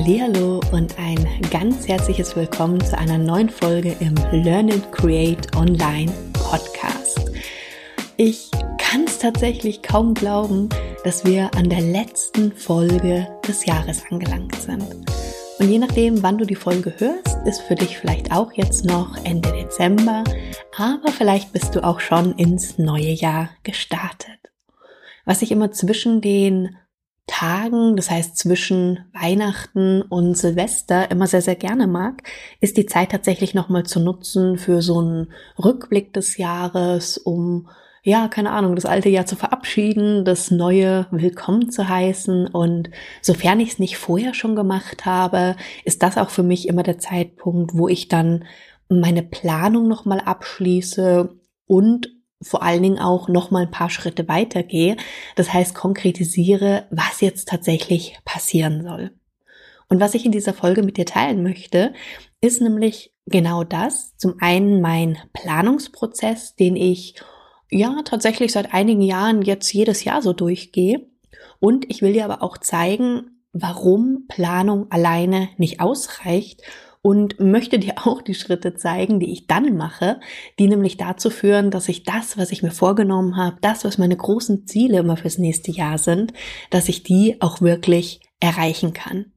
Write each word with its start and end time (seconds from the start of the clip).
Hallihallo 0.00 0.62
und 0.72 0.98
ein 0.98 1.28
ganz 1.50 1.86
herzliches 1.86 2.34
Willkommen 2.34 2.82
zu 2.82 2.96
einer 2.96 3.18
neuen 3.18 3.50
Folge 3.50 3.94
im 4.00 4.14
Learn 4.32 4.72
and 4.72 4.90
Create 4.92 5.54
Online 5.54 6.10
Podcast. 6.32 7.30
Ich 8.16 8.50
kann 8.78 9.04
es 9.04 9.18
tatsächlich 9.18 9.82
kaum 9.82 10.14
glauben, 10.14 10.70
dass 11.04 11.26
wir 11.26 11.54
an 11.54 11.68
der 11.68 11.82
letzten 11.82 12.50
Folge 12.50 13.28
des 13.46 13.66
Jahres 13.66 14.02
angelangt 14.10 14.54
sind. 14.54 14.86
Und 15.58 15.68
je 15.68 15.78
nachdem, 15.78 16.22
wann 16.22 16.38
du 16.38 16.46
die 16.46 16.54
Folge 16.54 16.94
hörst, 16.96 17.36
ist 17.46 17.60
für 17.60 17.74
dich 17.74 17.98
vielleicht 17.98 18.32
auch 18.32 18.52
jetzt 18.54 18.86
noch 18.86 19.22
Ende 19.24 19.52
Dezember, 19.52 20.24
aber 20.78 21.12
vielleicht 21.12 21.52
bist 21.52 21.74
du 21.76 21.84
auch 21.84 22.00
schon 22.00 22.34
ins 22.36 22.78
neue 22.78 23.12
Jahr 23.12 23.50
gestartet. 23.64 24.50
Was 25.26 25.42
ich 25.42 25.52
immer 25.52 25.72
zwischen 25.72 26.22
den 26.22 26.78
Tagen, 27.30 27.96
das 27.96 28.10
heißt 28.10 28.36
zwischen 28.36 29.04
Weihnachten 29.12 30.02
und 30.02 30.36
Silvester 30.36 31.10
immer 31.12 31.28
sehr, 31.28 31.42
sehr 31.42 31.54
gerne 31.54 31.86
mag, 31.86 32.24
ist 32.60 32.76
die 32.76 32.86
Zeit 32.86 33.12
tatsächlich 33.12 33.54
nochmal 33.54 33.84
zu 33.84 34.00
nutzen 34.00 34.58
für 34.58 34.82
so 34.82 34.98
einen 34.98 35.32
Rückblick 35.62 36.12
des 36.12 36.38
Jahres, 36.38 37.18
um 37.18 37.68
ja, 38.02 38.28
keine 38.28 38.50
Ahnung, 38.50 38.74
das 38.74 38.86
alte 38.86 39.10
Jahr 39.10 39.26
zu 39.26 39.36
verabschieden, 39.36 40.24
das 40.24 40.50
neue 40.50 41.06
willkommen 41.10 41.70
zu 41.70 41.88
heißen. 41.88 42.48
Und 42.48 42.90
sofern 43.20 43.60
ich 43.60 43.72
es 43.72 43.78
nicht 43.78 43.96
vorher 43.98 44.34
schon 44.34 44.56
gemacht 44.56 45.04
habe, 45.04 45.54
ist 45.84 46.02
das 46.02 46.16
auch 46.16 46.30
für 46.30 46.42
mich 46.42 46.66
immer 46.66 46.82
der 46.82 46.98
Zeitpunkt, 46.98 47.72
wo 47.74 47.88
ich 47.88 48.08
dann 48.08 48.44
meine 48.88 49.22
Planung 49.22 49.86
nochmal 49.86 50.20
abschließe 50.20 51.28
und 51.66 52.08
vor 52.42 52.62
allen 52.62 52.82
Dingen 52.82 52.98
auch 52.98 53.28
noch 53.28 53.50
mal 53.50 53.62
ein 53.62 53.70
paar 53.70 53.90
Schritte 53.90 54.28
weitergehe. 54.28 54.96
Das 55.36 55.52
heißt, 55.52 55.74
konkretisiere, 55.74 56.86
was 56.90 57.20
jetzt 57.20 57.48
tatsächlich 57.48 58.18
passieren 58.24 58.82
soll. 58.82 59.12
Und 59.88 60.00
was 60.00 60.14
ich 60.14 60.24
in 60.24 60.32
dieser 60.32 60.54
Folge 60.54 60.82
mit 60.82 60.96
dir 60.96 61.06
teilen 61.06 61.42
möchte, 61.42 61.92
ist 62.40 62.60
nämlich 62.60 63.12
genau 63.26 63.64
das. 63.64 64.16
Zum 64.16 64.36
einen 64.40 64.80
mein 64.80 65.18
Planungsprozess, 65.32 66.54
den 66.54 66.76
ich 66.76 67.16
ja 67.70 68.00
tatsächlich 68.04 68.52
seit 68.52 68.72
einigen 68.72 69.02
Jahren 69.02 69.42
jetzt 69.42 69.72
jedes 69.72 70.04
Jahr 70.04 70.22
so 70.22 70.32
durchgehe. 70.32 71.06
Und 71.58 71.90
ich 71.90 72.02
will 72.02 72.12
dir 72.12 72.24
aber 72.24 72.42
auch 72.42 72.58
zeigen, 72.58 73.42
warum 73.52 74.26
Planung 74.28 74.90
alleine 74.90 75.48
nicht 75.58 75.80
ausreicht 75.80 76.62
und 77.02 77.40
möchte 77.40 77.78
dir 77.78 77.94
auch 78.04 78.22
die 78.22 78.34
Schritte 78.34 78.74
zeigen, 78.74 79.20
die 79.20 79.32
ich 79.32 79.46
dann 79.46 79.76
mache, 79.76 80.20
die 80.58 80.68
nämlich 80.68 80.96
dazu 80.96 81.30
führen, 81.30 81.70
dass 81.70 81.88
ich 81.88 82.04
das, 82.04 82.36
was 82.38 82.52
ich 82.52 82.62
mir 82.62 82.70
vorgenommen 82.70 83.36
habe, 83.36 83.58
das, 83.60 83.84
was 83.84 83.98
meine 83.98 84.16
großen 84.16 84.66
Ziele 84.66 84.98
immer 84.98 85.16
fürs 85.16 85.38
nächste 85.38 85.70
Jahr 85.70 85.98
sind, 85.98 86.32
dass 86.70 86.88
ich 86.88 87.02
die 87.02 87.40
auch 87.40 87.60
wirklich 87.60 88.20
erreichen 88.40 88.92
kann. 88.92 89.32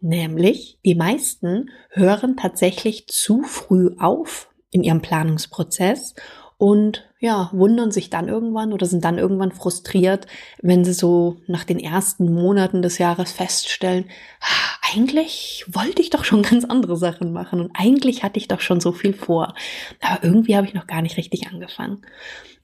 Nämlich, 0.00 0.78
die 0.84 0.94
meisten 0.94 1.70
hören 1.90 2.36
tatsächlich 2.36 3.08
zu 3.08 3.42
früh 3.42 3.90
auf 3.98 4.50
in 4.70 4.84
ihrem 4.84 5.02
Planungsprozess 5.02 6.14
und 6.58 7.04
ja, 7.24 7.48
wundern 7.52 7.90
sich 7.90 8.10
dann 8.10 8.28
irgendwann 8.28 8.74
oder 8.74 8.84
sind 8.84 9.02
dann 9.02 9.16
irgendwann 9.16 9.50
frustriert, 9.50 10.26
wenn 10.60 10.84
sie 10.84 10.92
so 10.92 11.38
nach 11.46 11.64
den 11.64 11.78
ersten 11.78 12.30
Monaten 12.34 12.82
des 12.82 12.98
Jahres 12.98 13.32
feststellen, 13.32 14.04
ah, 14.42 14.92
eigentlich 14.92 15.64
wollte 15.66 16.02
ich 16.02 16.10
doch 16.10 16.22
schon 16.22 16.42
ganz 16.50 16.66
andere 16.66 16.98
Sachen 16.98 17.32
machen 17.32 17.60
und 17.62 17.70
eigentlich 17.72 18.24
hatte 18.24 18.38
ich 18.38 18.46
doch 18.46 18.60
schon 18.60 18.78
so 18.78 18.92
viel 18.92 19.14
vor, 19.14 19.54
aber 20.02 20.22
irgendwie 20.22 20.54
habe 20.54 20.66
ich 20.66 20.74
noch 20.74 20.86
gar 20.86 21.00
nicht 21.00 21.16
richtig 21.16 21.46
angefangen. 21.46 22.02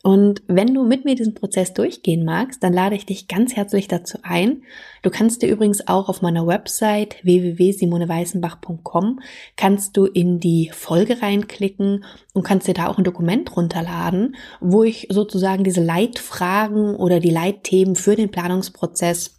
Und 0.03 0.43
wenn 0.47 0.73
du 0.73 0.83
mit 0.83 1.05
mir 1.05 1.15
diesen 1.15 1.35
Prozess 1.35 1.75
durchgehen 1.75 2.25
magst, 2.25 2.63
dann 2.63 2.73
lade 2.73 2.97
ich 2.97 3.05
dich 3.05 3.29
ganz 3.29 3.55
herzlich 3.55 3.87
dazu 3.87 4.19
ein. 4.23 4.63
Du 5.03 5.11
kannst 5.11 5.43
dir 5.43 5.51
übrigens 5.51 5.87
auch 5.89 6.09
auf 6.09 6.23
meiner 6.23 6.47
Website 6.47 7.17
www.simoneweißenbach.com 7.23 9.21
kannst 9.57 9.99
du 9.99 10.07
in 10.07 10.41
die 10.41 10.71
Folge 10.73 11.21
reinklicken 11.21 12.05
und 12.33 12.43
kannst 12.45 12.67
dir 12.67 12.73
da 12.73 12.87
auch 12.87 12.97
ein 12.97 13.05
Dokument 13.05 13.55
runterladen, 13.55 14.37
wo 14.61 14.85
ich 14.85 15.09
sozusagen 15.11 15.65
diese 15.65 15.85
Leitfragen 15.85 16.97
oder 16.97 17.21
die 17.21 17.31
Leitthemen 17.31 17.95
für 17.95 18.17
den 18.17 18.31
Planungsprozess 18.31 19.39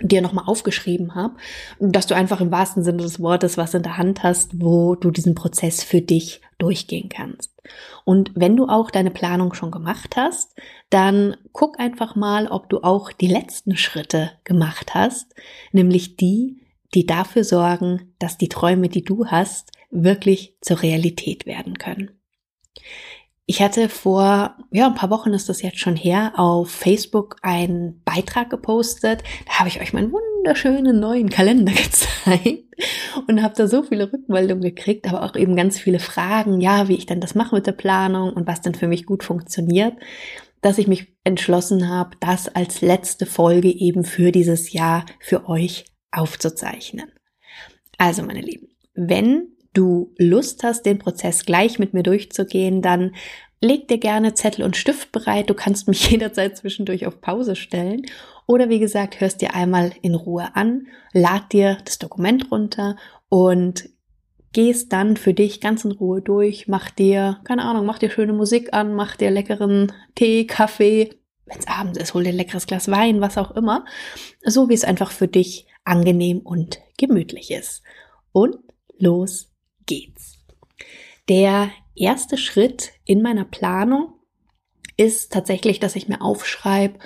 dir 0.00 0.22
nochmal 0.22 0.44
aufgeschrieben 0.46 1.16
habe, 1.16 1.34
dass 1.80 2.06
du 2.06 2.14
einfach 2.14 2.40
im 2.40 2.52
wahrsten 2.52 2.84
Sinne 2.84 3.02
des 3.02 3.18
Wortes 3.18 3.58
was 3.58 3.74
in 3.74 3.82
der 3.82 3.96
Hand 3.96 4.22
hast, 4.22 4.62
wo 4.62 4.94
du 4.94 5.10
diesen 5.10 5.34
Prozess 5.34 5.82
für 5.82 6.00
dich 6.00 6.40
durchgehen 6.58 7.08
kannst. 7.08 7.57
Und 8.04 8.32
wenn 8.34 8.56
du 8.56 8.66
auch 8.66 8.90
deine 8.90 9.10
Planung 9.10 9.54
schon 9.54 9.70
gemacht 9.70 10.16
hast, 10.16 10.54
dann 10.90 11.36
guck 11.52 11.78
einfach 11.78 12.16
mal, 12.16 12.48
ob 12.48 12.68
du 12.68 12.82
auch 12.82 13.12
die 13.12 13.26
letzten 13.26 13.76
Schritte 13.76 14.32
gemacht 14.44 14.94
hast, 14.94 15.34
nämlich 15.72 16.16
die, 16.16 16.62
die 16.94 17.06
dafür 17.06 17.44
sorgen, 17.44 18.14
dass 18.18 18.38
die 18.38 18.48
Träume, 18.48 18.88
die 18.88 19.04
du 19.04 19.26
hast, 19.26 19.72
wirklich 19.90 20.56
zur 20.60 20.82
Realität 20.82 21.46
werden 21.46 21.78
können. 21.78 22.10
Ich 23.50 23.62
hatte 23.62 23.88
vor, 23.88 24.56
ja, 24.70 24.88
ein 24.88 24.94
paar 24.94 25.08
Wochen 25.08 25.32
ist 25.32 25.48
das 25.48 25.62
jetzt 25.62 25.78
schon 25.78 25.96
her, 25.96 26.32
auf 26.36 26.70
Facebook 26.70 27.36
einen 27.40 28.02
Beitrag 28.04 28.50
gepostet. 28.50 29.22
Da 29.46 29.60
habe 29.60 29.70
ich 29.70 29.80
euch 29.80 29.94
meinen 29.94 30.12
wunderschönen 30.12 31.00
neuen 31.00 31.30
Kalender 31.30 31.72
gezeigt 32.26 32.64
und 33.26 33.42
habe 33.42 33.54
da 33.56 33.66
so 33.66 33.82
viele 33.82 34.12
Rückmeldungen 34.12 34.62
gekriegt, 34.62 35.08
aber 35.08 35.22
auch 35.22 35.34
eben 35.34 35.56
ganz 35.56 35.78
viele 35.78 35.98
Fragen, 35.98 36.60
ja, 36.60 36.88
wie 36.88 36.96
ich 36.96 37.06
denn 37.06 37.22
das 37.22 37.34
mache 37.34 37.54
mit 37.54 37.66
der 37.66 37.72
Planung 37.72 38.34
und 38.34 38.46
was 38.46 38.60
denn 38.60 38.74
für 38.74 38.86
mich 38.86 39.06
gut 39.06 39.24
funktioniert, 39.24 39.94
dass 40.60 40.76
ich 40.76 40.86
mich 40.86 41.14
entschlossen 41.24 41.88
habe, 41.88 42.18
das 42.20 42.54
als 42.54 42.82
letzte 42.82 43.24
Folge 43.24 43.70
eben 43.70 44.04
für 44.04 44.30
dieses 44.30 44.74
Jahr 44.74 45.06
für 45.20 45.48
euch 45.48 45.86
aufzuzeichnen. 46.10 47.10
Also, 47.96 48.22
meine 48.24 48.42
Lieben, 48.42 48.68
wenn 48.92 49.54
du 49.74 50.12
Lust 50.18 50.62
hast, 50.62 50.86
den 50.86 50.98
Prozess 50.98 51.44
gleich 51.44 51.78
mit 51.78 51.94
mir 51.94 52.02
durchzugehen, 52.02 52.82
dann 52.82 53.14
leg 53.60 53.88
dir 53.88 53.98
gerne 53.98 54.34
Zettel 54.34 54.64
und 54.64 54.76
Stift 54.76 55.12
bereit. 55.12 55.50
Du 55.50 55.54
kannst 55.54 55.88
mich 55.88 56.10
jederzeit 56.10 56.56
zwischendurch 56.56 57.06
auf 57.06 57.20
Pause 57.20 57.56
stellen. 57.56 58.02
Oder 58.46 58.68
wie 58.68 58.78
gesagt, 58.78 59.20
hörst 59.20 59.42
dir 59.42 59.54
einmal 59.54 59.92
in 60.00 60.14
Ruhe 60.14 60.54
an, 60.54 60.86
lad 61.12 61.52
dir 61.52 61.78
das 61.84 61.98
Dokument 61.98 62.50
runter 62.50 62.96
und 63.28 63.90
gehst 64.52 64.92
dann 64.92 65.18
für 65.18 65.34
dich 65.34 65.60
ganz 65.60 65.84
in 65.84 65.92
Ruhe 65.92 66.22
durch, 66.22 66.66
mach 66.68 66.88
dir, 66.90 67.40
keine 67.44 67.64
Ahnung, 67.64 67.84
mach 67.84 67.98
dir 67.98 68.10
schöne 68.10 68.32
Musik 68.32 68.72
an, 68.72 68.94
mach 68.94 69.16
dir 69.16 69.30
leckeren 69.30 69.92
Tee, 70.14 70.46
Kaffee, 70.46 71.10
wenn 71.44 71.58
es 71.58 71.68
abends 71.68 71.98
ist, 71.98 72.14
hol 72.14 72.24
dir 72.24 72.30
ein 72.30 72.36
leckeres 72.36 72.66
Glas 72.66 72.90
Wein, 72.90 73.20
was 73.20 73.36
auch 73.36 73.50
immer, 73.50 73.84
so 74.42 74.70
wie 74.70 74.74
es 74.74 74.84
einfach 74.84 75.10
für 75.10 75.28
dich 75.28 75.66
angenehm 75.84 76.38
und 76.38 76.78
gemütlich 76.96 77.50
ist. 77.50 77.82
Und 78.32 78.56
los 78.98 79.50
geht's. 79.88 80.38
Der 81.28 81.70
erste 81.96 82.38
Schritt 82.38 82.92
in 83.04 83.20
meiner 83.22 83.44
Planung 83.44 84.12
ist 84.96 85.32
tatsächlich, 85.32 85.80
dass 85.80 85.96
ich 85.96 86.08
mir 86.08 86.22
aufschreibe, 86.22 87.00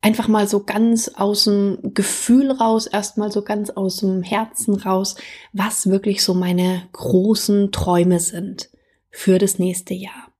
einfach 0.00 0.28
mal 0.28 0.48
so 0.48 0.64
ganz 0.64 1.08
aus 1.08 1.44
dem 1.44 1.78
Gefühl 1.94 2.50
raus, 2.50 2.86
erstmal 2.86 3.32
so 3.32 3.42
ganz 3.42 3.70
aus 3.70 3.98
dem 3.98 4.22
Herzen 4.22 4.76
raus, 4.76 5.16
was 5.52 5.88
wirklich 5.88 6.22
so 6.22 6.34
meine 6.34 6.88
großen 6.92 7.72
Träume 7.72 8.20
sind 8.20 8.70
für 9.10 9.38
das 9.38 9.58
nächste 9.58 9.94
Jahr. 9.94 10.32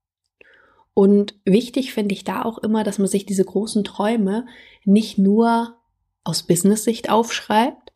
Und 0.95 1.39
wichtig 1.45 1.93
finde 1.93 2.15
ich 2.15 2.25
da 2.25 2.43
auch 2.43 2.59
immer, 2.59 2.83
dass 2.83 2.99
man 2.99 3.09
sich 3.09 3.25
diese 3.25 3.45
großen 3.45 3.85
Träume 3.85 4.47
nicht 4.85 5.19
nur 5.19 5.77
aus 6.25 6.43
Business-Sicht 6.43 7.11
aufschreibt, 7.11 7.88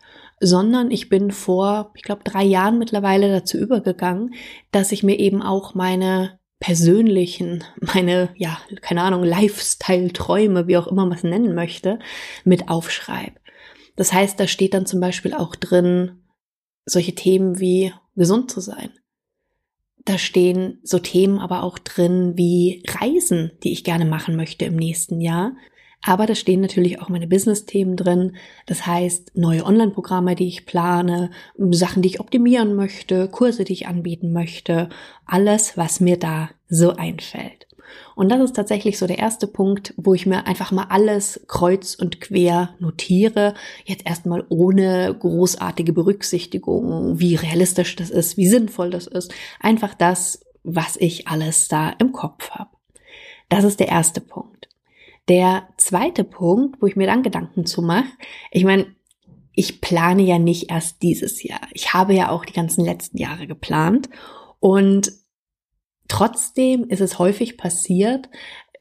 sondern 0.43 0.91
ich 0.91 1.09
bin 1.09 1.31
vor, 1.31 1.93
ich 1.95 2.03
glaube, 2.03 2.25
drei 2.25 2.43
Jahren 2.43 2.79
mittlerweile 2.79 3.31
dazu 3.31 3.57
übergegangen, 3.57 4.35
dass 4.73 4.91
ich 4.91 5.05
mir 5.05 5.19
eben 5.21 5.41
auch 5.41 5.75
meine 5.75 6.41
persönlichen, 6.59 7.62
meine, 7.81 8.31
ja, 8.37 8.59
keine 8.81 9.03
Ahnung, 9.03 9.23
Lifestyle-Träume, 9.23 10.67
wie 10.67 10.77
auch 10.77 10.89
immer 10.89 11.06
man 11.06 11.17
es 11.17 11.25
nennen 11.25 11.55
möchte, 11.55 12.00
mit 12.44 12.69
aufschreibe. 12.69 13.37
Das 13.94 14.12
heißt, 14.12 14.41
da 14.41 14.49
steht 14.49 14.75
dann 14.75 14.85
zum 14.85 15.00
Beispiel 15.00 15.33
auch 15.33 15.55
drin 15.55 16.23
solche 16.87 17.15
Themen 17.15 17.61
wie 17.61 17.93
gesund 18.17 18.50
zu 18.50 18.61
sein. 18.61 18.91
Da 20.05 20.19
stehen 20.19 20.81
so 20.83 20.99
Themen 20.99 21.38
aber 21.38 21.62
auch 21.62 21.79
drin 21.79 22.33
wie 22.35 22.83
Reisen, 22.88 23.53
die 23.62 23.71
ich 23.71 23.85
gerne 23.85 24.06
machen 24.06 24.35
möchte 24.35 24.65
im 24.65 24.75
nächsten 24.75 25.21
Jahr. 25.21 25.53
Aber 26.04 26.26
da 26.26 26.34
stehen 26.34 26.60
natürlich 26.60 27.00
auch 27.00 27.08
meine 27.08 27.28
Business-Themen 27.28 27.96
drin. 27.96 28.37
Das 28.66 28.87
heißt, 28.87 29.37
neue 29.37 29.64
Online-Programme, 29.64 30.34
die 30.34 30.49
ich 30.49 30.66
plane, 30.66 31.31
Sachen, 31.56 32.02
die 32.02 32.08
ich 32.08 32.20
optimieren 32.20 32.75
möchte, 32.75 33.28
Kurse, 33.28 33.64
die 33.64 33.72
ich 33.72 33.87
anbieten 33.87 34.32
möchte. 34.32 34.88
Alles, 35.26 35.76
was 35.76 36.00
mir 36.00 36.19
da 36.19 36.50
so 36.69 36.96
einfällt. 36.96 37.69
Und 38.14 38.31
das 38.31 38.40
ist 38.40 38.56
tatsächlich 38.56 38.99
so 38.99 39.06
der 39.06 39.19
erste 39.19 39.46
Punkt, 39.46 39.94
wo 39.96 40.14
ich 40.14 40.26
mir 40.26 40.46
einfach 40.46 40.72
mal 40.72 40.87
alles 40.88 41.44
kreuz 41.46 41.94
und 41.94 42.20
quer 42.20 42.75
notiere. 42.78 43.54
Jetzt 43.84 44.06
erstmal 44.06 44.44
ohne 44.49 45.14
großartige 45.19 45.93
Berücksichtigung, 45.93 47.20
wie 47.20 47.37
realistisch 47.37 47.96
das 47.96 48.10
ist, 48.10 48.37
wie 48.37 48.49
sinnvoll 48.49 48.90
das 48.90 49.06
ist. 49.06 49.32
Einfach 49.60 49.94
das, 49.94 50.44
was 50.64 50.96
ich 50.96 51.28
alles 51.28 51.69
da 51.69 51.90
im 51.90 52.12
Kopf 52.12 52.50
habe. 52.50 52.70
Das 53.49 53.64
ist 53.64 53.81
der 53.81 53.88
erste 53.88 54.20
Punkt. 54.20 54.69
Der 55.29 55.69
zweite 55.77 56.25
Punkt, 56.25 56.83
wo 56.83 56.87
ich 56.87 56.97
mir 56.97 57.07
dann 57.07 57.23
Gedanken 57.23 57.65
zu 57.67 57.83
mache, 57.83 58.09
ich 58.51 58.65
meine, 58.65 58.87
ich 59.55 59.81
plane 59.81 60.23
ja 60.23 60.39
nicht 60.39 60.71
erst 60.71 61.03
dieses 61.03 61.43
Jahr. 61.43 61.61
Ich 61.73 61.93
habe 61.93 62.15
ja 62.15 62.31
auch 62.31 62.45
die 62.45 62.55
ganzen 62.55 62.85
letzten 62.85 63.19
Jahre 63.19 63.47
geplant 63.47 64.09
und 64.61 65.13
trotzdem 66.09 66.89
ist 66.89 67.01
es 67.01 67.19
häufig 67.19 67.57
passiert, 67.57 68.29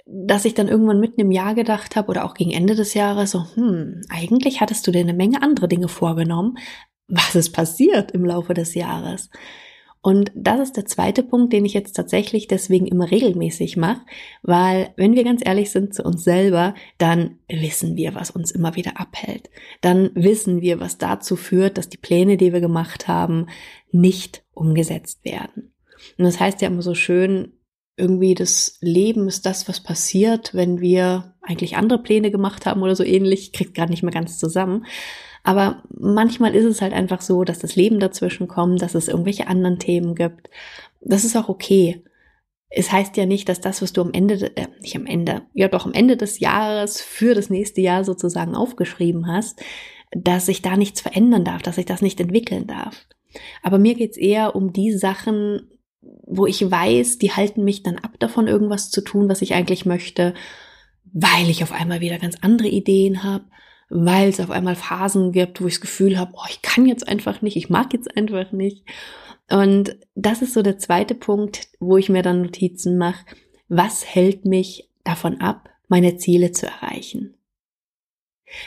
dass 0.06 0.46
ich 0.46 0.54
dann 0.54 0.68
irgendwann 0.68 1.00
mitten 1.00 1.22
im 1.22 1.32
Jahr 1.32 1.56
gedacht 1.56 1.96
habe 1.96 2.10
oder 2.10 2.26
auch 2.26 2.34
gegen 2.34 2.52
Ende 2.52 2.76
des 2.76 2.94
Jahres 2.94 3.32
so, 3.32 3.46
hm, 3.56 4.02
eigentlich 4.10 4.62
hattest 4.62 4.86
du 4.88 4.92
dir 4.92 5.00
eine 5.00 5.14
Menge 5.14 5.42
andere 5.42 5.68
Dinge 5.68 5.88
vorgenommen. 5.88 6.58
Was 7.08 7.36
ist 7.36 7.52
passiert 7.52 8.12
im 8.12 8.26
Laufe 8.26 8.54
des 8.54 8.74
Jahres? 8.74 9.30
Und 10.04 10.32
das 10.34 10.60
ist 10.60 10.78
der 10.78 10.88
zweite 10.88 11.22
Punkt, 11.22 11.54
den 11.54 11.64
ich 11.64 11.74
jetzt 11.74 11.94
tatsächlich 11.94 12.48
deswegen 12.48 12.88
immer 12.88 13.12
regelmäßig 13.12 13.78
mache, 13.78 14.02
weil 14.42 14.94
wenn 14.98 15.14
wir 15.14 15.24
ganz 15.24 15.42
ehrlich 15.46 15.70
sind 15.70 15.94
zu 15.94 16.04
uns 16.04 16.24
selber, 16.24 16.74
dann 16.98 17.38
wissen 17.48 17.96
wir, 17.96 18.16
was 18.16 18.32
uns 18.32 18.50
immer 18.50 18.76
wieder 18.76 19.00
abhält. 19.00 19.52
Dann 19.82 20.10
wissen 20.16 20.62
wir, 20.62 20.80
was 20.80 20.98
dazu 20.98 21.36
führt, 21.36 21.78
dass 21.78 21.88
die 21.88 21.98
Pläne, 21.98 22.38
die 22.38 22.52
wir 22.52 22.62
gemacht 22.62 23.08
haben, 23.08 23.46
nicht 23.92 24.44
umgesetzt 24.54 25.24
werden. 25.24 25.72
Und 26.18 26.26
das 26.26 26.40
heißt 26.40 26.62
ja 26.62 26.68
immer 26.70 26.82
so 26.82 26.96
schön, 26.96 27.54
irgendwie 27.96 28.34
das 28.34 28.78
Leben 28.82 29.28
ist 29.28 29.46
das, 29.46 29.68
was 29.68 29.84
passiert, 29.84 30.56
wenn 30.56 30.82
wir 30.82 31.36
eigentlich 31.42 31.78
andere 31.78 32.02
Pläne 32.02 32.32
gemacht 32.32 32.66
haben 32.66 32.82
oder 32.82 32.96
so 32.96 33.04
ähnlich, 33.04 33.54
kriegt 33.54 33.76
gar 33.76 33.88
nicht 33.88 34.02
mehr 34.02 34.14
ganz 34.14 34.40
zusammen. 34.40 34.86
Aber 35.44 35.84
manchmal 35.90 36.56
ist 36.56 36.66
es 36.66 36.82
halt 36.82 36.94
einfach 36.94 37.22
so, 37.22 37.44
dass 37.44 37.60
das 37.60 37.76
Leben 37.76 38.00
dazwischen 38.00 38.48
kommt, 38.48 38.82
dass 38.82 38.96
es 38.96 39.08
irgendwelche 39.08 39.48
anderen 39.48 39.80
Themen 39.80 40.16
gibt. 40.16 40.50
Das 41.02 41.26
ist 41.26 41.36
auch 41.36 41.50
okay. 41.50 42.04
Es 42.70 42.92
heißt 42.92 43.18
ja 43.18 43.26
nicht, 43.26 43.50
dass 43.50 43.60
das, 43.60 43.82
was 43.82 43.92
du 43.92 44.02
am 44.02 44.14
Ende, 44.14 44.56
äh, 44.56 44.68
nicht 44.80 44.96
am 44.96 45.06
Ende, 45.06 45.42
ja 45.54 45.68
doch 45.68 45.86
am 45.86 45.94
Ende 45.94 46.16
des 46.16 46.40
Jahres 46.40 47.02
für 47.02 47.34
das 47.34 47.50
nächste 47.50 47.82
Jahr 47.82 48.04
sozusagen 48.04 48.56
aufgeschrieben 48.56 49.28
hast, 49.28 49.62
dass 50.12 50.46
sich 50.46 50.62
da 50.62 50.78
nichts 50.78 51.02
verändern 51.02 51.44
darf, 51.44 51.62
dass 51.62 51.76
sich 51.76 51.86
das 51.86 52.02
nicht 52.02 52.20
entwickeln 52.20 52.68
darf. 52.68 53.08
Aber 53.64 53.78
mir 53.78 53.96
geht's 53.96 54.18
eher 54.18 54.56
um 54.56 54.74
die 54.74 54.92
Sachen, 54.94 55.70
wo 56.02 56.46
ich 56.46 56.70
weiß, 56.70 57.18
die 57.18 57.32
halten 57.32 57.64
mich 57.64 57.84
dann 57.84 57.98
ab 57.98 58.14
davon, 58.20 58.48
irgendwas 58.48 58.90
zu 58.90 59.02
tun, 59.02 59.30
was 59.30 59.42
ich 59.42 59.54
eigentlich 59.54 59.86
möchte, 59.86 60.34
weil 61.14 61.50
ich 61.50 61.64
auf 61.64 61.72
einmal 61.72 62.00
wieder 62.00 62.20
ganz 62.20 62.38
andere 62.42 62.68
Ideen 62.68 63.24
habe, 63.24 63.46
weil 63.92 64.30
es 64.30 64.40
auf 64.40 64.50
einmal 64.50 64.76
Phasen 64.76 65.34
gibt, 65.34 65.62
wo 65.62 65.68
ich 65.68 65.76
das 65.76 65.82
Gefühl 65.82 66.18
habe, 66.18 66.32
oh, 66.36 66.46
ich 66.50 66.62
kann 66.62 66.86
jetzt 66.86 67.08
einfach 67.08 67.42
nicht, 67.42 67.58
ich 67.58 67.70
mag 67.70 67.94
jetzt 67.94 68.16
einfach 68.16 68.54
nicht. 68.54 68.86
Und 69.50 69.98
das 70.16 70.42
ist 70.42 70.54
so 70.54 70.62
der 70.62 70.78
zweite 70.78 71.14
Punkt, 71.14 71.68
wo 71.80 71.98
ich 71.98 72.08
mir 72.08 72.24
dann 72.24 72.42
Notizen 72.42 72.98
mache. 72.98 73.26
Was 73.68 74.06
hält 74.06 74.46
mich 74.46 74.90
davon 75.04 75.42
ab, 75.42 75.70
meine 75.90 76.16
Ziele 76.16 76.54
zu 76.54 76.68
erreichen? 76.68 77.36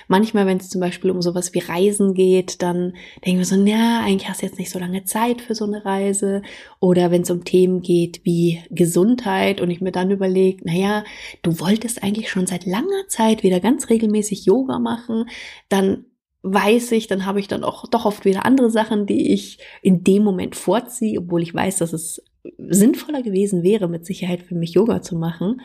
Manchmal, 0.08 0.46
wenn 0.46 0.58
es 0.58 0.70
zum 0.70 0.80
Beispiel 0.80 1.10
um 1.10 1.22
sowas 1.22 1.54
wie 1.54 1.60
Reisen 1.60 2.14
geht, 2.14 2.62
dann 2.62 2.94
denken 3.24 3.38
wir 3.38 3.44
so, 3.44 3.56
ja, 3.56 4.00
eigentlich 4.00 4.28
hast 4.28 4.42
du 4.42 4.46
jetzt 4.46 4.58
nicht 4.58 4.70
so 4.70 4.78
lange 4.78 5.04
Zeit 5.04 5.40
für 5.40 5.54
so 5.54 5.64
eine 5.64 5.84
Reise. 5.84 6.42
Oder 6.80 7.10
wenn 7.10 7.22
es 7.22 7.30
um 7.30 7.44
Themen 7.44 7.82
geht 7.82 8.24
wie 8.24 8.62
Gesundheit 8.70 9.60
und 9.60 9.70
ich 9.70 9.80
mir 9.80 9.92
dann 9.92 10.10
überlege, 10.10 10.64
naja, 10.64 11.04
du 11.42 11.58
wolltest 11.60 12.02
eigentlich 12.02 12.30
schon 12.30 12.46
seit 12.46 12.66
langer 12.66 13.08
Zeit 13.08 13.42
wieder 13.42 13.60
ganz 13.60 13.90
regelmäßig 13.90 14.44
Yoga 14.44 14.78
machen, 14.78 15.26
dann 15.68 16.06
weiß 16.42 16.92
ich, 16.92 17.06
dann 17.06 17.24
habe 17.24 17.40
ich 17.40 17.48
dann 17.48 17.64
auch 17.64 17.88
doch 17.88 18.04
oft 18.04 18.26
wieder 18.26 18.44
andere 18.44 18.70
Sachen, 18.70 19.06
die 19.06 19.32
ich 19.32 19.58
in 19.80 20.04
dem 20.04 20.22
Moment 20.22 20.56
vorziehe, 20.56 21.18
obwohl 21.18 21.42
ich 21.42 21.54
weiß, 21.54 21.78
dass 21.78 21.94
es 21.94 22.22
sinnvoller 22.58 23.22
gewesen 23.22 23.62
wäre, 23.62 23.88
mit 23.88 24.04
Sicherheit 24.04 24.42
für 24.42 24.54
mich 24.54 24.74
Yoga 24.74 25.00
zu 25.00 25.16
machen. 25.16 25.62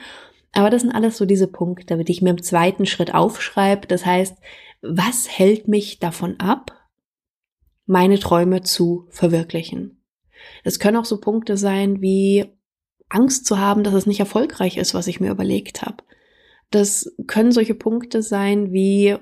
Aber 0.51 0.69
das 0.69 0.81
sind 0.81 0.91
alles 0.91 1.17
so 1.17 1.25
diese 1.25 1.47
Punkte, 1.47 2.03
die 2.03 2.11
ich 2.11 2.21
mir 2.21 2.31
im 2.31 2.41
zweiten 2.41 2.85
Schritt 2.85 3.13
aufschreibe. 3.13 3.87
Das 3.87 4.05
heißt, 4.05 4.37
was 4.81 5.29
hält 5.29 5.67
mich 5.67 5.99
davon 5.99 6.39
ab, 6.39 6.71
meine 7.85 8.19
Träume 8.19 8.63
zu 8.63 9.07
verwirklichen? 9.09 10.03
Es 10.63 10.79
können 10.79 10.97
auch 10.97 11.05
so 11.05 11.19
Punkte 11.19 11.57
sein 11.57 12.01
wie 12.01 12.45
Angst 13.09 13.45
zu 13.45 13.59
haben, 13.59 13.83
dass 13.83 13.93
es 13.93 14.05
nicht 14.05 14.19
erfolgreich 14.19 14.77
ist, 14.77 14.93
was 14.93 15.07
ich 15.07 15.19
mir 15.19 15.31
überlegt 15.31 15.81
habe. 15.81 16.03
Das 16.71 17.15
können 17.27 17.51
solche 17.51 17.75
Punkte 17.75 18.21
sein 18.21 18.71
wie 18.71 19.17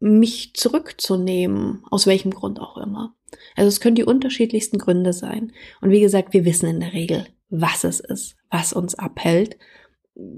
mich 0.00 0.54
zurückzunehmen, 0.54 1.84
aus 1.90 2.06
welchem 2.06 2.30
Grund 2.30 2.58
auch 2.58 2.78
immer. 2.78 3.14
Also 3.54 3.68
es 3.68 3.80
können 3.80 3.96
die 3.96 4.04
unterschiedlichsten 4.04 4.78
Gründe 4.78 5.12
sein. 5.12 5.52
Und 5.82 5.90
wie 5.90 6.00
gesagt, 6.00 6.32
wir 6.32 6.46
wissen 6.46 6.68
in 6.68 6.80
der 6.80 6.94
Regel, 6.94 7.26
was 7.50 7.84
es 7.84 8.00
ist, 8.00 8.36
was 8.50 8.72
uns 8.72 8.94
abhält 8.94 9.58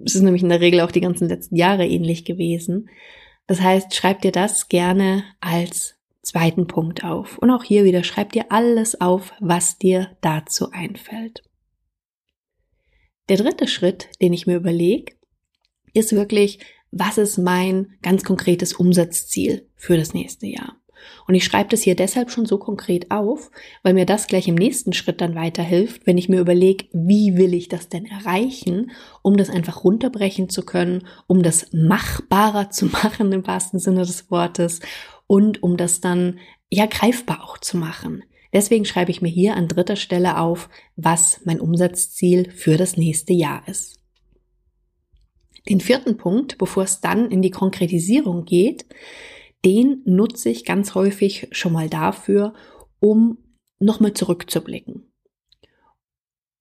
es 0.04 0.14
ist 0.14 0.22
nämlich 0.22 0.42
in 0.42 0.48
der 0.48 0.60
Regel 0.60 0.80
auch 0.80 0.90
die 0.90 1.00
ganzen 1.00 1.28
letzten 1.28 1.56
Jahre 1.56 1.86
ähnlich 1.86 2.24
gewesen. 2.24 2.88
Das 3.46 3.60
heißt, 3.60 3.94
schreib 3.94 4.22
dir 4.22 4.32
das 4.32 4.68
gerne 4.68 5.24
als 5.40 5.96
zweiten 6.22 6.66
Punkt 6.66 7.04
auf. 7.04 7.38
Und 7.38 7.50
auch 7.50 7.64
hier 7.64 7.84
wieder, 7.84 8.04
schreib 8.04 8.32
dir 8.32 8.46
alles 8.50 9.00
auf, 9.00 9.32
was 9.40 9.78
dir 9.78 10.16
dazu 10.20 10.70
einfällt. 10.70 11.42
Der 13.28 13.36
dritte 13.36 13.68
Schritt, 13.68 14.08
den 14.20 14.32
ich 14.32 14.46
mir 14.46 14.56
überlege, 14.56 15.14
ist 15.94 16.12
wirklich, 16.12 16.58
was 16.90 17.18
ist 17.18 17.38
mein 17.38 17.94
ganz 18.02 18.24
konkretes 18.24 18.74
Umsatzziel 18.74 19.68
für 19.74 19.96
das 19.96 20.14
nächste 20.14 20.46
Jahr? 20.46 20.81
Und 21.26 21.34
ich 21.34 21.44
schreibe 21.44 21.70
das 21.70 21.82
hier 21.82 21.94
deshalb 21.94 22.30
schon 22.30 22.46
so 22.46 22.58
konkret 22.58 23.10
auf, 23.10 23.50
weil 23.82 23.94
mir 23.94 24.06
das 24.06 24.26
gleich 24.26 24.48
im 24.48 24.54
nächsten 24.54 24.92
Schritt 24.92 25.20
dann 25.20 25.34
weiterhilft, 25.34 26.06
wenn 26.06 26.18
ich 26.18 26.28
mir 26.28 26.40
überlege, 26.40 26.86
wie 26.92 27.36
will 27.36 27.54
ich 27.54 27.68
das 27.68 27.88
denn 27.88 28.06
erreichen, 28.06 28.90
um 29.22 29.36
das 29.36 29.50
einfach 29.50 29.84
runterbrechen 29.84 30.48
zu 30.48 30.64
können, 30.64 31.06
um 31.26 31.42
das 31.42 31.72
machbarer 31.72 32.70
zu 32.70 32.86
machen 33.02 33.32
im 33.32 33.46
wahrsten 33.46 33.78
Sinne 33.78 34.02
des 34.02 34.30
Wortes 34.30 34.80
und 35.26 35.62
um 35.62 35.76
das 35.76 36.00
dann 36.00 36.38
ja 36.70 36.86
greifbar 36.86 37.44
auch 37.44 37.58
zu 37.58 37.76
machen. 37.76 38.24
Deswegen 38.52 38.84
schreibe 38.84 39.10
ich 39.10 39.22
mir 39.22 39.30
hier 39.30 39.56
an 39.56 39.68
dritter 39.68 39.96
Stelle 39.96 40.38
auf, 40.38 40.68
was 40.96 41.40
mein 41.44 41.60
Umsatzziel 41.60 42.50
für 42.50 42.76
das 42.76 42.96
nächste 42.96 43.32
Jahr 43.32 43.66
ist. 43.66 43.98
Den 45.68 45.80
vierten 45.80 46.16
Punkt, 46.16 46.58
bevor 46.58 46.82
es 46.82 47.00
dann 47.00 47.30
in 47.30 47.40
die 47.40 47.50
Konkretisierung 47.50 48.44
geht, 48.44 48.84
den 49.64 50.02
nutze 50.04 50.48
ich 50.48 50.64
ganz 50.64 50.94
häufig 50.94 51.48
schon 51.52 51.72
mal 51.72 51.88
dafür, 51.88 52.54
um 53.00 53.38
nochmal 53.78 54.14
zurückzublicken. 54.14 55.12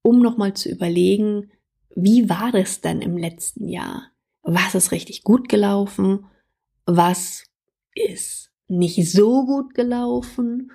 Um 0.04 0.20
nochmal 0.20 0.54
zu 0.54 0.70
überlegen, 0.70 1.52
wie 1.96 2.30
war 2.30 2.54
es 2.54 2.82
denn 2.82 3.02
im 3.02 3.18
letzten 3.18 3.68
Jahr? 3.68 4.12
Was 4.44 4.76
ist 4.76 4.92
richtig 4.92 5.24
gut 5.24 5.50
gelaufen? 5.50 6.26
Was 6.86 7.46
ist 7.94 8.52
nicht 8.68 9.12
so 9.12 9.46
gut 9.46 9.74
gelaufen? 9.74 10.72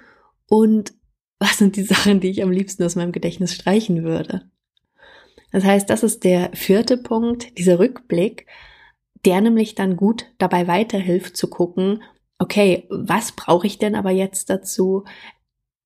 Und 0.48 0.94
was 1.38 1.58
sind 1.58 1.76
die 1.76 1.82
Sachen, 1.84 2.20
die 2.20 2.30
ich 2.30 2.42
am 2.42 2.50
liebsten 2.50 2.84
aus 2.84 2.96
meinem 2.96 3.12
Gedächtnis 3.12 3.54
streichen 3.54 4.04
würde? 4.04 4.50
Das 5.52 5.64
heißt, 5.64 5.88
das 5.88 6.02
ist 6.02 6.24
der 6.24 6.50
vierte 6.54 6.96
Punkt, 6.96 7.56
dieser 7.58 7.78
Rückblick, 7.78 8.46
der 9.24 9.40
nämlich 9.40 9.74
dann 9.74 9.96
gut 9.96 10.26
dabei 10.38 10.66
weiterhilft 10.66 11.36
zu 11.36 11.48
gucken, 11.48 12.02
okay, 12.38 12.86
was 12.90 13.32
brauche 13.32 13.66
ich 13.66 13.78
denn 13.78 13.94
aber 13.94 14.10
jetzt 14.10 14.50
dazu, 14.50 15.04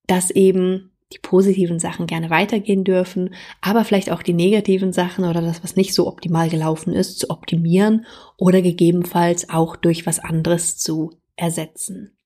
dass 0.07 0.31
eben 0.31 0.91
die 1.13 1.19
positiven 1.19 1.79
Sachen 1.79 2.07
gerne 2.07 2.31
weitergehen 2.31 2.85
dürfen, 2.85 3.35
aber 3.61 3.85
vielleicht 3.85 4.11
auch 4.11 4.23
die 4.23 4.33
negativen 4.33 4.93
Sachen 4.93 5.25
oder 5.25 5.41
das, 5.41 5.63
was 5.65 5.75
nicht 5.77 5.93
so 5.93 6.07
optimal 6.07 6.49
gelaufen 6.49 6.93
ist, 6.93 7.19
zu 7.19 7.31
optimieren 7.31 8.07
oder 8.37 8.63
gegebenenfalls 8.63 9.51
auch 9.51 9.77
durch 9.77 10.07
was 10.07 10.21
anderes 10.21 10.77
zu 10.79 11.21
ersetzen. 11.37 12.17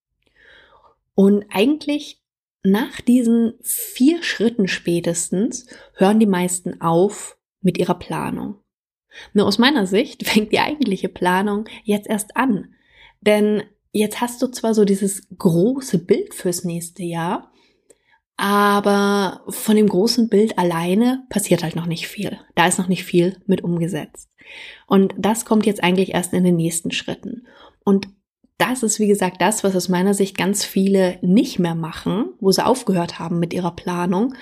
Und 1.15 1.47
eigentlich 1.51 2.21
nach 2.63 3.01
diesen 3.01 3.55
vier 3.63 4.23
Schritten 4.23 4.69
spätestens 4.69 5.67
hören 5.95 6.19
die 6.19 6.27
meisten 6.27 6.81
auf 6.81 7.39
mit 7.61 7.79
ihrer 7.79 7.99
Planung. 7.99 8.61
Nur 9.33 9.47
aus 9.47 9.59
meiner 9.59 9.87
Sicht 9.87 10.27
fängt 10.27 10.53
die 10.53 10.61
eigentliche 10.61 11.09
Planung 11.09 11.67
jetzt 11.85 12.09
erst 12.09 12.37
an. 12.37 12.75
Denn 13.21 13.63
jetzt 13.95 14.21
hast 14.21 14.43
du 14.43 14.49
zwar 14.49 14.75
so 14.75 14.85
dieses 14.85 15.27
große 15.39 15.99
Bild 15.99 16.35
fürs 16.35 16.65
nächste 16.65 17.05
Jahr, 17.05 17.53
aber 18.37 19.45
von 19.49 19.77
dem 19.77 19.89
großen 19.89 20.29
Bild 20.29 20.59
alleine 20.59 21.25
passiert 21.31 21.63
halt 21.63 21.77
noch 21.77 21.87
nicht 21.87 22.09
viel. 22.09 22.39
Da 22.57 22.67
ist 22.67 22.79
noch 22.79 22.89
nicht 22.89 23.05
viel 23.05 23.41
mit 23.47 23.63
umgesetzt. 23.63 24.29
Und 24.87 25.15
das 25.17 25.45
kommt 25.45 25.65
jetzt 25.65 25.83
eigentlich 25.83 26.13
erst 26.13 26.33
in 26.33 26.45
den 26.45 26.57
nächsten 26.57 26.91
Schritten. 26.91 27.47
Und 27.85 28.09
das 28.59 28.83
ist, 28.83 28.99
wie 28.99 29.07
gesagt, 29.07 29.41
das, 29.41 29.63
was 29.63 29.77
aus 29.77 29.89
meiner 29.89 30.15
Sicht 30.15 30.37
ganz 30.37 30.65
viele 30.65 31.19
nicht 31.23 31.61
mehr 31.61 31.75
machen, 31.77 32.31
wo 32.41 32.51
sie 32.51 32.65
aufgehört 32.65 33.21
haben 33.21 33.39
mit 33.39 33.55
ihrer 33.55 33.75
Planung, 33.75 34.35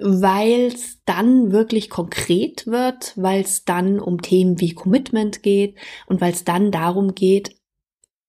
weil 0.00 0.66
es 0.66 1.02
dann 1.04 1.52
wirklich 1.52 1.90
konkret 1.90 2.66
wird, 2.66 3.12
weil 3.16 3.42
es 3.42 3.64
dann 3.64 4.00
um 4.00 4.22
Themen 4.22 4.60
wie 4.60 4.74
Commitment 4.74 5.42
geht 5.42 5.76
und 6.06 6.20
weil 6.20 6.32
es 6.32 6.44
dann 6.44 6.70
darum 6.70 7.14
geht, 7.14 7.59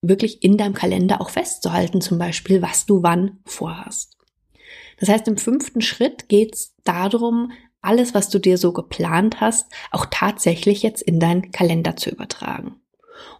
wirklich 0.02 0.42
in 0.42 0.56
deinem 0.56 0.74
Kalender 0.74 1.20
auch 1.20 1.30
festzuhalten, 1.30 2.00
zum 2.00 2.18
Beispiel, 2.18 2.60
was 2.60 2.86
du 2.86 3.02
wann 3.02 3.38
vorhast. 3.44 4.18
Das 4.98 5.08
heißt, 5.08 5.26
im 5.28 5.38
fünften 5.38 5.80
Schritt 5.80 6.28
geht 6.28 6.54
es 6.54 6.74
darum, 6.84 7.52
alles, 7.80 8.14
was 8.14 8.28
du 8.28 8.38
dir 8.38 8.58
so 8.58 8.72
geplant 8.72 9.40
hast, 9.40 9.66
auch 9.90 10.06
tatsächlich 10.10 10.82
jetzt 10.82 11.02
in 11.02 11.18
deinen 11.18 11.50
Kalender 11.50 11.96
zu 11.96 12.10
übertragen. 12.10 12.76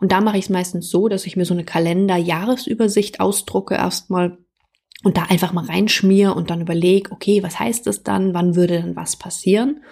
Und 0.00 0.12
da 0.12 0.20
mache 0.20 0.38
ich 0.38 0.46
es 0.46 0.50
meistens 0.50 0.90
so, 0.90 1.08
dass 1.08 1.26
ich 1.26 1.36
mir 1.36 1.44
so 1.44 1.54
eine 1.54 1.64
Kalender-Jahresübersicht 1.64 3.20
ausdrucke 3.20 3.74
erstmal 3.74 4.38
und 5.04 5.16
da 5.16 5.24
einfach 5.24 5.52
mal 5.52 5.64
reinschmier 5.64 6.36
und 6.36 6.50
dann 6.50 6.60
überlege, 6.60 7.10
okay, 7.10 7.42
was 7.42 7.58
heißt 7.58 7.86
das 7.86 8.02
dann? 8.02 8.34
Wann 8.34 8.54
würde 8.54 8.80
denn 8.80 8.96
was 8.96 9.16
passieren? 9.16 9.82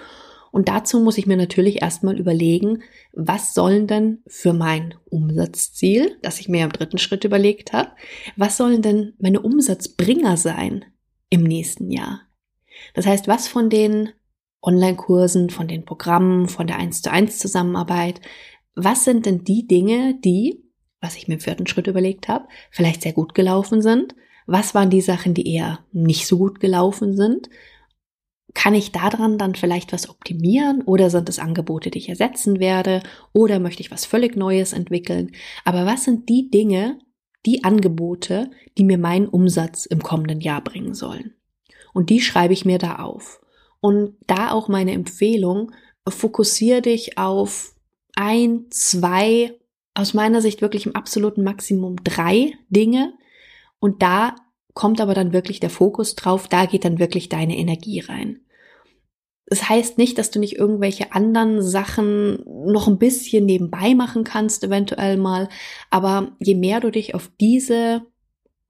Und 0.52 0.68
dazu 0.68 1.00
muss 1.00 1.18
ich 1.18 1.26
mir 1.26 1.36
natürlich 1.36 1.82
erstmal 1.82 2.18
überlegen, 2.18 2.82
was 3.12 3.54
sollen 3.54 3.86
denn 3.86 4.22
für 4.26 4.52
mein 4.52 4.94
Umsatzziel, 5.08 6.16
das 6.22 6.40
ich 6.40 6.48
mir 6.48 6.64
im 6.64 6.72
dritten 6.72 6.98
Schritt 6.98 7.24
überlegt 7.24 7.72
habe, 7.72 7.90
was 8.36 8.56
sollen 8.56 8.82
denn 8.82 9.14
meine 9.18 9.40
Umsatzbringer 9.40 10.36
sein 10.36 10.84
im 11.28 11.44
nächsten 11.44 11.90
Jahr? 11.90 12.22
Das 12.94 13.06
heißt, 13.06 13.28
was 13.28 13.46
von 13.46 13.70
den 13.70 14.10
Online-Kursen, 14.62 15.50
von 15.50 15.68
den 15.68 15.84
Programmen, 15.84 16.48
von 16.48 16.66
der 16.66 16.78
1 16.78 17.02
zu 17.02 17.10
1 17.10 17.38
Zusammenarbeit, 17.38 18.20
was 18.74 19.04
sind 19.04 19.26
denn 19.26 19.44
die 19.44 19.66
Dinge, 19.66 20.18
die, 20.24 20.64
was 21.00 21.16
ich 21.16 21.28
mir 21.28 21.34
im 21.34 21.40
vierten 21.40 21.66
Schritt 21.66 21.86
überlegt 21.86 22.28
habe, 22.28 22.48
vielleicht 22.70 23.02
sehr 23.02 23.12
gut 23.12 23.34
gelaufen 23.34 23.82
sind? 23.82 24.14
Was 24.46 24.74
waren 24.74 24.90
die 24.90 25.00
Sachen, 25.00 25.34
die 25.34 25.52
eher 25.52 25.80
nicht 25.92 26.26
so 26.26 26.36
gut 26.38 26.60
gelaufen 26.60 27.16
sind? 27.16 27.48
Kann 28.54 28.74
ich 28.74 28.92
daran 28.92 29.38
dann 29.38 29.54
vielleicht 29.54 29.92
was 29.92 30.08
optimieren 30.08 30.82
oder 30.82 31.10
sind 31.10 31.28
es 31.28 31.38
Angebote, 31.38 31.90
die 31.90 31.98
ich 31.98 32.08
ersetzen 32.08 32.58
werde 32.58 33.02
oder 33.32 33.60
möchte 33.60 33.82
ich 33.82 33.90
was 33.90 34.04
völlig 34.04 34.36
Neues 34.36 34.72
entwickeln? 34.72 35.32
Aber 35.64 35.86
was 35.86 36.04
sind 36.04 36.28
die 36.28 36.50
Dinge, 36.50 36.98
die 37.46 37.64
Angebote, 37.64 38.50
die 38.76 38.84
mir 38.84 38.98
meinen 38.98 39.28
Umsatz 39.28 39.86
im 39.86 40.02
kommenden 40.02 40.40
Jahr 40.40 40.62
bringen 40.62 40.94
sollen? 40.94 41.34
Und 41.92 42.10
die 42.10 42.20
schreibe 42.20 42.52
ich 42.52 42.64
mir 42.64 42.78
da 42.78 42.96
auf. 42.96 43.40
Und 43.80 44.16
da 44.26 44.50
auch 44.50 44.68
meine 44.68 44.92
Empfehlung, 44.92 45.72
fokussiere 46.08 46.82
dich 46.82 47.18
auf 47.18 47.74
ein, 48.14 48.66
zwei, 48.70 49.58
aus 49.94 50.14
meiner 50.14 50.40
Sicht 50.40 50.60
wirklich 50.60 50.86
im 50.86 50.94
absoluten 50.94 51.44
Maximum 51.44 51.96
drei 52.02 52.52
Dinge. 52.68 53.14
Und 53.78 54.02
da 54.02 54.34
kommt 54.74 55.00
aber 55.00 55.14
dann 55.14 55.32
wirklich 55.32 55.60
der 55.60 55.70
Fokus 55.70 56.14
drauf, 56.14 56.48
da 56.48 56.66
geht 56.66 56.84
dann 56.84 56.98
wirklich 56.98 57.28
deine 57.28 57.56
Energie 57.56 58.00
rein. 58.00 58.40
Das 59.50 59.68
heißt 59.68 59.98
nicht, 59.98 60.16
dass 60.16 60.30
du 60.30 60.38
nicht 60.38 60.56
irgendwelche 60.56 61.12
anderen 61.12 61.60
Sachen 61.60 62.44
noch 62.46 62.86
ein 62.86 62.98
bisschen 62.98 63.46
nebenbei 63.46 63.96
machen 63.96 64.22
kannst, 64.22 64.62
eventuell 64.62 65.16
mal. 65.16 65.48
Aber 65.90 66.36
je 66.38 66.54
mehr 66.54 66.78
du 66.78 66.90
dich 66.90 67.16
auf 67.16 67.32
diese 67.40 68.02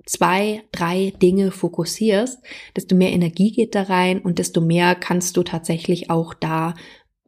zwei, 0.07 0.65
drei 0.73 1.13
Dinge 1.21 1.51
fokussierst, 1.51 2.43
desto 2.75 2.97
mehr 2.97 3.13
Energie 3.13 3.53
geht 3.53 3.75
da 3.75 3.83
rein 3.83 4.21
und 4.21 4.39
desto 4.39 4.63
mehr 4.63 4.95
kannst 4.95 5.37
du 5.37 5.43
tatsächlich 5.43 6.09
auch 6.09 6.33
da 6.33 6.75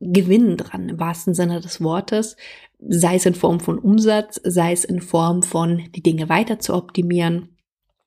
gewinnen 0.01 0.57
dran, 0.57 0.89
im 0.89 0.99
wahrsten 0.99 1.35
Sinne 1.35 1.61
des 1.61 1.83
Wortes, 1.83 2.37
sei 2.81 3.17
es 3.17 3.27
in 3.27 3.35
Form 3.35 3.61
von 3.61 3.79
Umsatz, 3.79 4.41
sei 4.43 4.73
es 4.73 4.85
in 4.85 5.03
Form 5.03 5.43
von 5.43 5.83
die 5.95 6.03
Dinge 6.03 6.31
weiter 6.31 6.59
zu 6.59 6.75
optimieren 6.75 7.52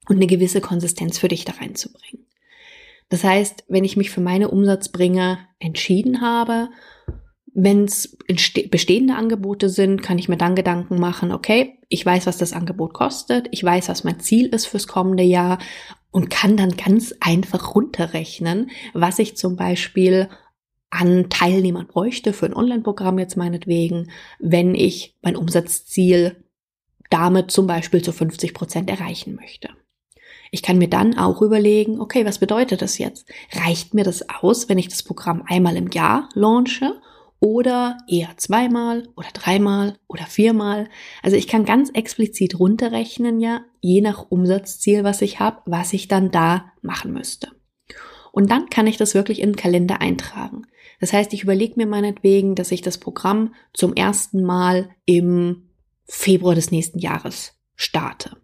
und 0.07 0.17
eine 0.17 0.27
gewisse 0.27 0.62
Konsistenz 0.62 1.17
für 1.17 1.27
dich 1.27 1.45
da 1.45 1.53
reinzubringen. 1.53 2.25
Das 3.09 3.24
heißt, 3.24 3.65
wenn 3.67 3.83
ich 3.83 3.97
mich 3.97 4.09
für 4.09 4.21
meine 4.21 4.50
Umsatzbringer 4.50 5.39
entschieden 5.59 6.21
habe, 6.21 6.69
wenn 7.53 7.85
es 7.85 8.17
bestehende 8.69 9.15
Angebote 9.15 9.69
sind, 9.69 10.03
kann 10.03 10.17
ich 10.17 10.27
mir 10.27 10.38
dann 10.38 10.55
Gedanken 10.55 11.00
machen, 11.00 11.31
okay, 11.31 11.79
ich 11.88 12.05
weiß, 12.05 12.25
was 12.25 12.38
das 12.38 12.51
Angebot 12.51 12.93
kostet, 12.93 13.47
ich 13.51 13.63
weiß, 13.63 13.88
was 13.88 14.03
mein 14.03 14.19
Ziel 14.19 14.47
ist 14.47 14.65
fürs 14.65 14.88
kommende 14.88 15.24
Jahr 15.24 15.59
und 16.12 16.29
kann 16.29 16.57
dann 16.57 16.75
ganz 16.75 17.13
einfach 17.21 17.74
runterrechnen, 17.74 18.71
was 18.93 19.19
ich 19.19 19.38
zum 19.38 19.55
Beispiel 19.55 20.27
an 20.89 21.29
Teilnehmern 21.29 21.88
bräuchte 21.88 22.33
für 22.33 22.45
ein 22.45 22.53
Online-Programm 22.53 23.19
jetzt 23.19 23.38
meinetwegen, 23.38 24.12
wenn 24.39 24.75
ich 24.75 25.15
mein 25.21 25.35
Umsatzziel 25.35 26.43
damit 27.09 27.51
zum 27.51 27.67
Beispiel 27.67 28.01
zu 28.01 28.12
50 28.12 28.53
Prozent 28.53 28.89
erreichen 28.89 29.35
möchte. 29.35 29.69
Ich 30.55 30.62
kann 30.62 30.77
mir 30.77 30.88
dann 30.88 31.17
auch 31.17 31.41
überlegen, 31.41 32.00
okay, 32.00 32.25
was 32.25 32.39
bedeutet 32.39 32.81
das 32.81 32.97
jetzt? 32.97 33.27
Reicht 33.51 33.93
mir 33.93 34.05
das 34.05 34.29
aus, 34.29 34.69
wenn 34.69 34.77
ich 34.77 34.88
das 34.88 35.03
Programm 35.03 35.43
einmal 35.45 35.75
im 35.75 35.91
Jahr 35.91 36.29
launche 36.33 36.93
oder 37.41 37.97
eher 38.07 38.29
zweimal 38.38 39.09
oder 39.17 39.27
dreimal 39.33 39.97
oder 40.07 40.24
viermal. 40.24 40.88
Also 41.21 41.35
ich 41.35 41.50
kann 41.50 41.65
ganz 41.65 41.89
explizit 41.89 42.57
runterrechnen, 42.57 43.41
ja, 43.41 43.65
je 43.81 44.00
nach 44.00 44.27
Umsatzziel, 44.29 45.03
was 45.03 45.21
ich 45.21 45.41
habe, 45.41 45.57
was 45.65 45.91
ich 45.91 46.07
dann 46.07 46.31
da 46.31 46.71
machen 46.81 47.12
müsste. 47.12 47.50
Und 48.31 48.50
dann 48.50 48.69
kann 48.69 48.88
ich 48.88 48.95
das 48.95 49.13
wirklich 49.13 49.41
in 49.41 49.50
den 49.50 49.55
Kalender 49.57 50.00
eintragen. 50.00 50.67
Das 51.01 51.12
heißt, 51.12 51.33
ich 51.33 51.43
überlege 51.43 51.74
mir 51.75 51.85
meinetwegen, 51.85 52.55
dass 52.55 52.71
ich 52.71 52.81
das 52.81 52.97
Programm 52.97 53.53
zum 53.74 53.93
ersten 53.93 54.41
Mal 54.41 54.88
im 55.03 55.67
Februar 56.05 56.55
des 56.55 56.71
nächsten 56.71 57.00
Jahres 57.00 57.59
starte. 57.75 58.38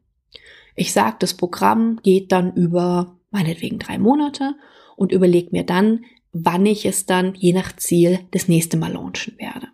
Ich 0.76 0.94
sage, 0.94 1.18
das 1.20 1.36
Programm 1.36 2.00
geht 2.02 2.32
dann 2.32 2.54
über 2.54 3.20
meinetwegen 3.32 3.80
drei 3.80 3.98
Monate 3.98 4.56
und 4.96 5.12
überlege 5.12 5.50
mir 5.52 5.66
dann, 5.66 6.06
wann 6.32 6.66
ich 6.66 6.86
es 6.86 7.06
dann 7.06 7.34
je 7.36 7.54
nach 7.54 7.76
Ziel 7.76 8.20
das 8.32 8.48
nächste 8.48 8.78
Mal 8.78 8.94
launchen 8.94 9.38
werde. 9.38 9.68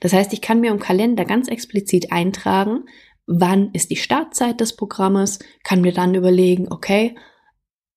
Das 0.00 0.12
heißt, 0.12 0.32
ich 0.32 0.40
kann 0.40 0.60
mir 0.60 0.70
im 0.70 0.78
Kalender 0.78 1.24
ganz 1.24 1.48
explizit 1.48 2.12
eintragen, 2.12 2.84
wann 3.26 3.70
ist 3.72 3.90
die 3.90 3.96
Startzeit 3.96 4.60
des 4.60 4.76
Programmes, 4.76 5.38
kann 5.64 5.80
mir 5.80 5.92
dann 5.92 6.14
überlegen, 6.14 6.68
okay, 6.70 7.16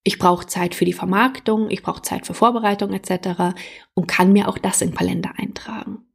ich 0.03 0.17
brauche 0.17 0.47
Zeit 0.47 0.75
für 0.75 0.85
die 0.85 0.93
Vermarktung, 0.93 1.69
ich 1.69 1.83
brauche 1.83 2.01
Zeit 2.01 2.25
für 2.25 2.33
Vorbereitung 2.33 2.93
etc. 2.93 3.55
und 3.93 4.07
kann 4.07 4.33
mir 4.33 4.47
auch 4.47 4.57
das 4.57 4.81
im 4.81 4.93
Kalender 4.93 5.33
eintragen. 5.37 6.07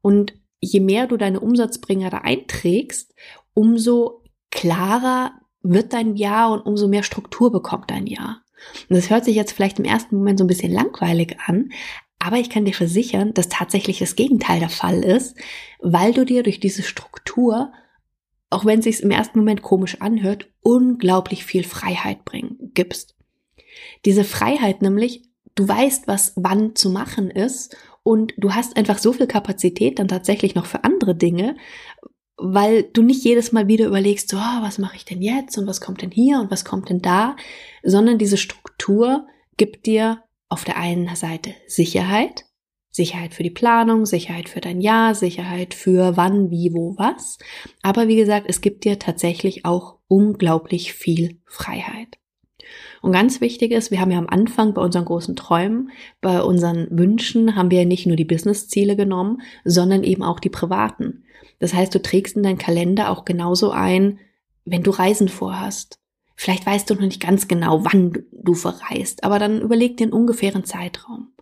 Und 0.00 0.34
je 0.60 0.80
mehr 0.80 1.06
du 1.06 1.16
deine 1.16 1.40
Umsatzbringer 1.40 2.10
da 2.10 2.18
einträgst, 2.18 3.14
umso 3.54 4.24
klarer 4.50 5.32
wird 5.62 5.92
dein 5.92 6.16
Jahr 6.16 6.52
und 6.52 6.60
umso 6.62 6.88
mehr 6.88 7.02
Struktur 7.02 7.50
bekommt 7.50 7.90
dein 7.90 8.06
Jahr. 8.06 8.42
Und 8.88 8.96
das 8.96 9.10
hört 9.10 9.24
sich 9.24 9.36
jetzt 9.36 9.52
vielleicht 9.52 9.78
im 9.78 9.84
ersten 9.84 10.16
Moment 10.16 10.38
so 10.38 10.44
ein 10.44 10.48
bisschen 10.48 10.72
langweilig 10.72 11.36
an, 11.46 11.70
aber 12.18 12.36
ich 12.36 12.50
kann 12.50 12.64
dir 12.64 12.74
versichern, 12.74 13.34
dass 13.34 13.48
tatsächlich 13.48 13.98
das 13.98 14.14
Gegenteil 14.14 14.60
der 14.60 14.68
Fall 14.68 15.02
ist, 15.02 15.36
weil 15.80 16.14
du 16.14 16.24
dir 16.24 16.44
durch 16.44 16.60
diese 16.60 16.84
Struktur, 16.84 17.72
auch 18.48 18.64
wenn 18.64 18.78
es 18.78 18.84
sich 18.84 19.02
im 19.02 19.10
ersten 19.10 19.40
Moment 19.40 19.62
komisch 19.62 20.00
anhört, 20.00 20.48
unglaublich 20.60 21.44
viel 21.44 21.64
Freiheit 21.64 22.24
bringen, 22.24 22.70
gibst. 22.74 23.16
Diese 24.04 24.22
Freiheit 24.22 24.82
nämlich, 24.82 25.24
du 25.56 25.66
weißt, 25.66 26.06
was 26.06 26.32
wann 26.36 26.76
zu 26.76 26.90
machen 26.90 27.28
ist 27.28 27.76
und 28.04 28.34
du 28.36 28.54
hast 28.54 28.76
einfach 28.76 28.98
so 28.98 29.12
viel 29.12 29.26
Kapazität 29.26 29.98
dann 29.98 30.06
tatsächlich 30.06 30.54
noch 30.54 30.66
für 30.66 30.84
andere 30.84 31.16
Dinge, 31.16 31.56
weil 32.42 32.82
du 32.82 33.02
nicht 33.02 33.24
jedes 33.24 33.52
Mal 33.52 33.68
wieder 33.68 33.86
überlegst, 33.86 34.28
so, 34.28 34.36
oh, 34.36 34.62
was 34.62 34.78
mache 34.78 34.96
ich 34.96 35.04
denn 35.04 35.22
jetzt 35.22 35.56
und 35.58 35.66
was 35.66 35.80
kommt 35.80 36.02
denn 36.02 36.10
hier 36.10 36.40
und 36.40 36.50
was 36.50 36.64
kommt 36.64 36.88
denn 36.88 37.00
da, 37.00 37.36
sondern 37.82 38.18
diese 38.18 38.36
Struktur 38.36 39.26
gibt 39.56 39.86
dir 39.86 40.22
auf 40.48 40.64
der 40.64 40.76
einen 40.76 41.14
Seite 41.14 41.54
Sicherheit, 41.66 42.44
Sicherheit 42.90 43.32
für 43.32 43.42
die 43.42 43.50
Planung, 43.50 44.04
Sicherheit 44.04 44.48
für 44.48 44.60
dein 44.60 44.80
Jahr, 44.80 45.14
Sicherheit 45.14 45.72
für 45.72 46.16
wann, 46.16 46.50
wie, 46.50 46.72
wo, 46.74 46.94
was. 46.98 47.38
Aber 47.82 48.06
wie 48.08 48.16
gesagt, 48.16 48.46
es 48.48 48.60
gibt 48.60 48.84
dir 48.84 48.98
tatsächlich 48.98 49.64
auch 49.64 49.98
unglaublich 50.08 50.92
viel 50.92 51.40
Freiheit. 51.46 52.18
Und 53.00 53.12
ganz 53.12 53.40
wichtig 53.40 53.72
ist, 53.72 53.90
wir 53.90 54.00
haben 54.00 54.10
ja 54.10 54.18
am 54.18 54.28
Anfang 54.28 54.74
bei 54.74 54.82
unseren 54.82 55.04
großen 55.04 55.36
Träumen, 55.36 55.90
bei 56.20 56.42
unseren 56.42 56.86
Wünschen 56.90 57.56
haben 57.56 57.70
wir 57.70 57.80
ja 57.80 57.84
nicht 57.84 58.06
nur 58.06 58.16
die 58.16 58.24
Business-Ziele 58.24 58.96
genommen, 58.96 59.42
sondern 59.64 60.04
eben 60.04 60.22
auch 60.22 60.40
die 60.40 60.50
privaten. 60.50 61.24
Das 61.58 61.74
heißt, 61.74 61.94
du 61.94 62.02
trägst 62.02 62.36
in 62.36 62.42
deinen 62.42 62.58
Kalender 62.58 63.10
auch 63.10 63.24
genauso 63.24 63.70
ein, 63.70 64.18
wenn 64.64 64.82
du 64.82 64.90
Reisen 64.90 65.28
vorhast. 65.28 65.98
Vielleicht 66.36 66.66
weißt 66.66 66.88
du 66.88 66.94
noch 66.94 67.02
nicht 67.02 67.20
ganz 67.20 67.46
genau, 67.48 67.84
wann 67.84 68.24
du 68.32 68.54
verreist, 68.54 69.24
aber 69.24 69.38
dann 69.38 69.60
überleg 69.60 69.96
dir 69.96 70.04
einen 70.04 70.12
ungefähren 70.12 70.64
Zeitraum. 70.64 71.32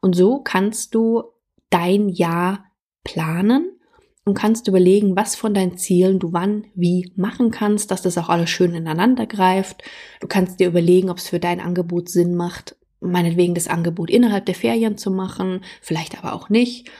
Und 0.00 0.16
so 0.16 0.40
kannst 0.40 0.94
du 0.94 1.24
dein 1.68 2.08
Jahr 2.08 2.64
planen 3.04 3.79
und 4.24 4.34
kannst 4.34 4.68
überlegen, 4.68 5.16
was 5.16 5.34
von 5.34 5.54
deinen 5.54 5.76
Zielen 5.76 6.18
du 6.18 6.32
wann, 6.32 6.66
wie 6.74 7.10
machen 7.16 7.50
kannst, 7.50 7.90
dass 7.90 8.02
das 8.02 8.18
auch 8.18 8.28
alles 8.28 8.50
schön 8.50 8.74
ineinander 8.74 9.26
greift. 9.26 9.82
Du 10.20 10.26
kannst 10.26 10.60
dir 10.60 10.68
überlegen, 10.68 11.10
ob 11.10 11.18
es 11.18 11.28
für 11.28 11.40
dein 11.40 11.60
Angebot 11.60 12.08
Sinn 12.08 12.34
macht, 12.34 12.76
meinetwegen 13.00 13.54
das 13.54 13.68
Angebot 13.68 14.10
innerhalb 14.10 14.46
der 14.46 14.54
Ferien 14.54 14.98
zu 14.98 15.10
machen, 15.10 15.60
vielleicht 15.80 16.18
aber 16.18 16.34
auch 16.34 16.48
nicht. 16.50 16.90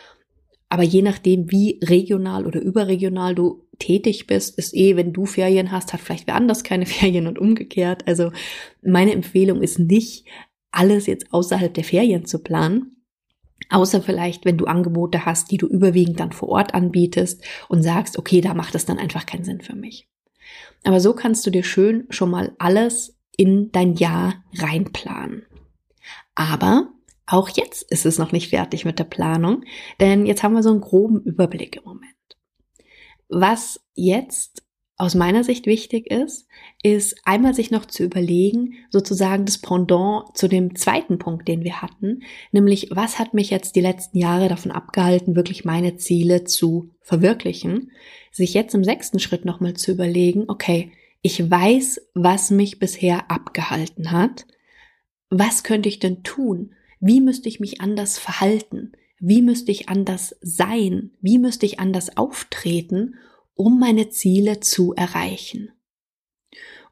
Aber 0.71 0.83
je 0.85 1.03
nachdem, 1.03 1.50
wie 1.50 1.81
regional 1.83 2.47
oder 2.47 2.61
überregional 2.61 3.35
du 3.35 3.67
tätig 3.79 4.27
bist, 4.27 4.57
ist 4.57 4.75
eh, 4.75 4.97
wenn 4.97 5.12
du 5.12 5.27
Ferien 5.27 5.73
hast, 5.73 5.93
hat 5.93 6.00
vielleicht 6.00 6.29
wer 6.29 6.37
anders 6.37 6.65
keine 6.65 6.87
Ferien 6.87 7.27
und 7.27 7.39
umgekehrt. 7.39 8.07
Also 8.07 8.33
meine 8.83 9.12
Empfehlung 9.12 9.62
ist 9.62 9.79
nicht, 9.79 10.27
alles 10.71 11.07
jetzt 11.07 11.33
außerhalb 11.33 11.75
der 11.75 11.85
Ferien 11.85 12.25
zu 12.25 12.39
planen. 12.39 13.00
Außer 13.71 14.03
vielleicht, 14.03 14.45
wenn 14.45 14.59
du 14.59 14.67
Angebote 14.67 15.25
hast, 15.25 15.50
die 15.50 15.57
du 15.57 15.67
überwiegend 15.67 16.21
dann 16.21 16.33
vor 16.33 16.49
Ort 16.49 16.75
anbietest 16.75 17.43
und 17.69 17.83
sagst, 17.83 18.19
okay, 18.19 18.41
da 18.41 18.53
macht 18.55 18.75
es 18.75 18.85
dann 18.85 18.99
einfach 18.99 19.27
keinen 19.27 19.45
Sinn 19.45 19.61
für 19.61 19.77
mich. 19.77 20.09
Aber 20.85 21.00
so 21.00 21.15
kannst 21.15 21.47
du 21.47 21.50
dir 21.50 21.62
schön 21.62 22.07
schon 22.11 22.31
mal 22.31 22.53
alles 22.59 23.17
in 23.37 23.71
dein 23.73 23.95
Jahr 23.95 24.45
reinplanen. 24.55 25.47
Aber 26.35 26.89
auch 27.27 27.49
jetzt 27.50 27.83
ist 27.91 28.07
es 28.07 28.19
noch 28.19 28.33
nicht 28.33 28.50
fertig 28.50 28.85
mit 28.85 28.99
der 28.99 29.05
Planung, 29.05 29.65
denn 30.00 30.27
jetzt 30.27 30.43
haben 30.43 30.55
wir 30.55 30.62
so 30.62 30.71
einen 30.71 30.81
groben 30.81 31.23
Überblick 31.23 31.77
im 31.77 31.85
Moment. 31.85 32.15
Was 33.29 33.81
jetzt 33.95 34.65
aus 35.00 35.14
meiner 35.14 35.45
Sicht 35.45 35.66
wichtig 35.66 36.11
ist, 36.11 36.47
ist 36.83 37.16
einmal 37.25 37.54
sich 37.54 37.71
noch 37.71 37.87
zu 37.87 38.04
überlegen, 38.04 38.75
sozusagen 38.90 39.47
das 39.47 39.59
Pendant 39.59 40.37
zu 40.37 40.47
dem 40.47 40.76
zweiten 40.76 41.19
Punkt, 41.19 41.49
den 41.49 41.64
wir 41.64 41.80
hatten, 41.80 42.23
nämlich 42.52 42.88
was 42.90 43.19
hat 43.19 43.33
mich 43.33 43.49
jetzt 43.49 43.76
die 43.76 43.80
letzten 43.80 44.19
Jahre 44.19 44.49
davon 44.49 44.71
abgehalten, 44.71 45.37
wirklich 45.37 45.64
meine 45.64 45.97
Ziele 45.97 46.45
zu 46.45 46.90
verwirklichen, 47.00 47.92
sich 48.30 48.52
jetzt 48.52 48.75
im 48.75 48.85
sechsten 48.85 49.19
Schritt 49.19 49.47
nochmal 49.47 49.75
zu 49.75 49.90
überlegen, 49.90 50.45
okay, 50.49 50.92
ich 51.23 51.50
weiß, 51.50 52.02
was 52.14 52.50
mich 52.50 52.78
bisher 52.78 53.30
abgehalten 53.30 54.11
hat, 54.11 54.47
was 55.30 55.62
könnte 55.62 55.88
ich 55.88 55.99
denn 55.99 56.23
tun? 56.23 56.75
Wie 57.00 57.21
müsste 57.21 57.49
ich 57.49 57.59
mich 57.59 57.80
anders 57.80 58.19
verhalten? 58.19 58.92
Wie 59.19 59.40
müsste 59.40 59.71
ich 59.71 59.88
anders 59.88 60.37
sein? 60.42 61.12
Wie 61.21 61.38
müsste 61.38 61.64
ich 61.64 61.80
anders 61.80 62.16
auftreten, 62.16 63.14
um 63.61 63.79
meine 63.79 64.09
Ziele 64.09 64.61
zu 64.61 64.95
erreichen? 64.95 65.71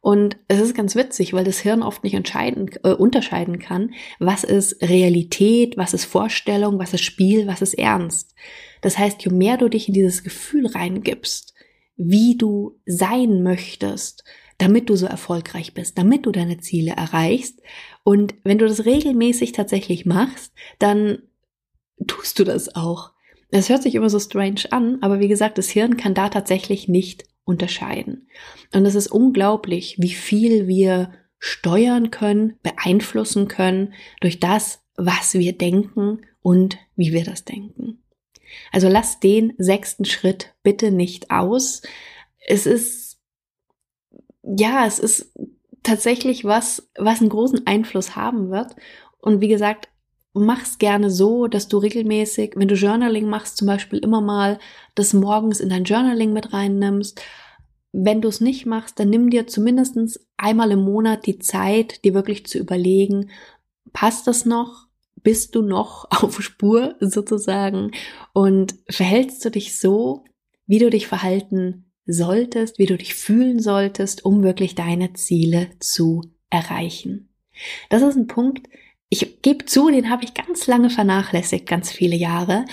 Und 0.01 0.37
es 0.49 0.61
ist 0.61 0.75
ganz 0.75 0.95
witzig, 0.95 1.33
weil 1.33 1.45
das 1.45 1.61
Hirn 1.61 1.83
oft 1.83 2.05
nicht 2.05 2.15
entscheiden, 2.15 2.71
äh, 2.85 2.91
unterscheiden 2.91 3.59
kann, 3.59 3.95
was 4.19 4.45
ist 4.45 4.81
Realität, 4.83 5.77
was 5.77 5.95
ist 5.95 6.05
Vorstellung, 6.05 6.79
was 6.79 6.93
ist 6.93 7.03
Spiel, 7.03 7.47
was 7.47 7.63
ist 7.63 7.75
Ernst. 7.75 8.35
Das 8.83 8.99
heißt, 8.99 9.25
je 9.25 9.33
mehr 9.33 9.57
du 9.57 9.69
dich 9.69 9.89
in 9.89 9.95
dieses 9.95 10.23
Gefühl 10.23 10.67
reingibst, 10.67 11.55
wie 11.97 12.37
du 12.37 12.79
sein 12.87 13.43
möchtest, 13.43 14.25
damit 14.59 14.91
du 14.91 14.95
so 14.95 15.07
erfolgreich 15.07 15.73
bist, 15.73 15.97
damit 15.97 16.27
du 16.27 16.33
deine 16.33 16.59
Ziele 16.59 16.93
erreichst. 16.93 17.61
Und 18.05 18.35
wenn 18.45 18.59
du 18.59 18.69
das 18.69 18.85
regelmäßig 18.85 19.53
tatsächlich 19.53 20.05
machst, 20.05 20.53
dann 20.79 21.23
tust 22.07 22.39
du 22.39 22.45
das 22.45 22.75
auch. 22.77 23.13
Es 23.51 23.69
hört 23.69 23.83
sich 23.83 23.95
immer 23.95 24.11
so 24.11 24.19
strange 24.19 24.65
an, 24.71 24.99
aber 25.01 25.21
wie 25.21 25.29
gesagt, 25.29 25.59
das 25.59 25.69
Hirn 25.69 25.97
kann 25.97 26.15
da 26.15 26.29
tatsächlich 26.29 26.89
nicht 26.89 27.25
unterscheiden. 27.45 28.29
Und 28.75 28.85
es 28.85 28.95
ist 28.95 29.11
unglaublich, 29.11 29.97
wie 29.99 30.13
viel 30.13 30.67
wir 30.67 31.13
steuern 31.39 32.11
können, 32.11 32.59
beeinflussen 32.63 33.49
können 33.49 33.95
durch 34.21 34.39
das, 34.39 34.83
was 34.97 35.35
wir 35.35 35.57
denken 35.57 36.27
und 36.41 36.79
wie 36.97 37.13
wir 37.13 37.25
das 37.25 37.45
denken. 37.45 38.03
Also 38.73 38.89
lass 38.89 39.21
den 39.21 39.55
sechsten 39.59 40.05
Schritt 40.05 40.55
bitte 40.63 40.91
nicht 40.91 41.31
aus. 41.31 41.83
Es 42.47 42.67
ist, 42.67 43.19
ja, 44.43 44.87
es 44.87 44.99
ist 44.99 45.33
tatsächlich 45.83 46.45
was, 46.45 46.91
was 46.97 47.21
einen 47.21 47.31
großen 47.31 47.67
Einfluss 47.67 48.17
haben 48.17 48.51
wird. 48.51 48.75
Und 49.21 49.41
wie 49.41 49.49
gesagt, 49.49 49.89
mach's 50.35 50.79
gerne 50.79 51.11
so, 51.11 51.47
dass 51.47 51.69
du 51.69 51.79
regelmäßig, 51.79 52.53
wenn 52.57 52.69
du 52.69 52.75
Journaling 52.75 53.29
machst, 53.29 53.57
zum 53.57 53.67
Beispiel 53.67 53.99
immer 53.99 54.21
mal 54.21 54.59
das 54.95 55.13
morgens 55.13 55.61
in 55.61 55.69
dein 55.69 55.85
Journaling 55.85 56.33
mit 56.33 56.53
reinnimmst. 56.53 57.21
Wenn 57.93 58.21
du 58.21 58.29
es 58.29 58.41
nicht 58.41 58.67
machst, 58.67 59.01
dann 59.01 59.11
nimm 59.11 59.31
dir 59.31 59.47
zumindest 59.47 60.21
einmal 60.37 60.71
im 60.71 60.81
Monat 60.81 61.27
die 61.27 61.39
Zeit, 61.39 62.05
dir 62.05 62.15
wirklich 62.15 62.47
zu 62.47 62.59
überlegen, 62.59 63.31
passt 63.93 64.27
das 64.27 64.45
noch? 64.45 64.87
Bist 65.23 65.55
du 65.55 65.63
noch 65.63 66.07
auf 66.11 66.41
Spur 66.43 66.97
sozusagen? 67.01 67.93
Und 68.33 68.75
verhältst 68.89 69.45
du 69.45 69.51
dich 69.51 69.81
so, 69.81 70.25
wie 70.67 70.79
du 70.79 70.91
dich 70.91 71.07
verhalten 71.07 71.93
solltest, 72.07 72.79
wie 72.79 72.87
du 72.87 72.97
dich 72.97 73.15
fühlen 73.15 73.61
solltest, 73.61 74.25
um 74.25 74.43
wirklich 74.43 74.75
deine 74.75 75.15
Ziele 75.15 75.71
zu 75.81 76.23
erreichen? 76.51 77.31
Das 77.91 78.03
ist 78.03 78.17
ein 78.17 78.29
Punkt, 78.29 78.69
ich 79.09 79.43
gebe 79.43 79.65
zu, 79.65 79.89
den 79.89 80.11
habe 80.11 80.25
ich 80.25 80.35
ganz 80.35 80.67
lange 80.67 80.91
vernachlässigt, 80.91 81.67
ganz 81.67 81.91
viele 81.91 82.17
Jahre. 82.17 82.65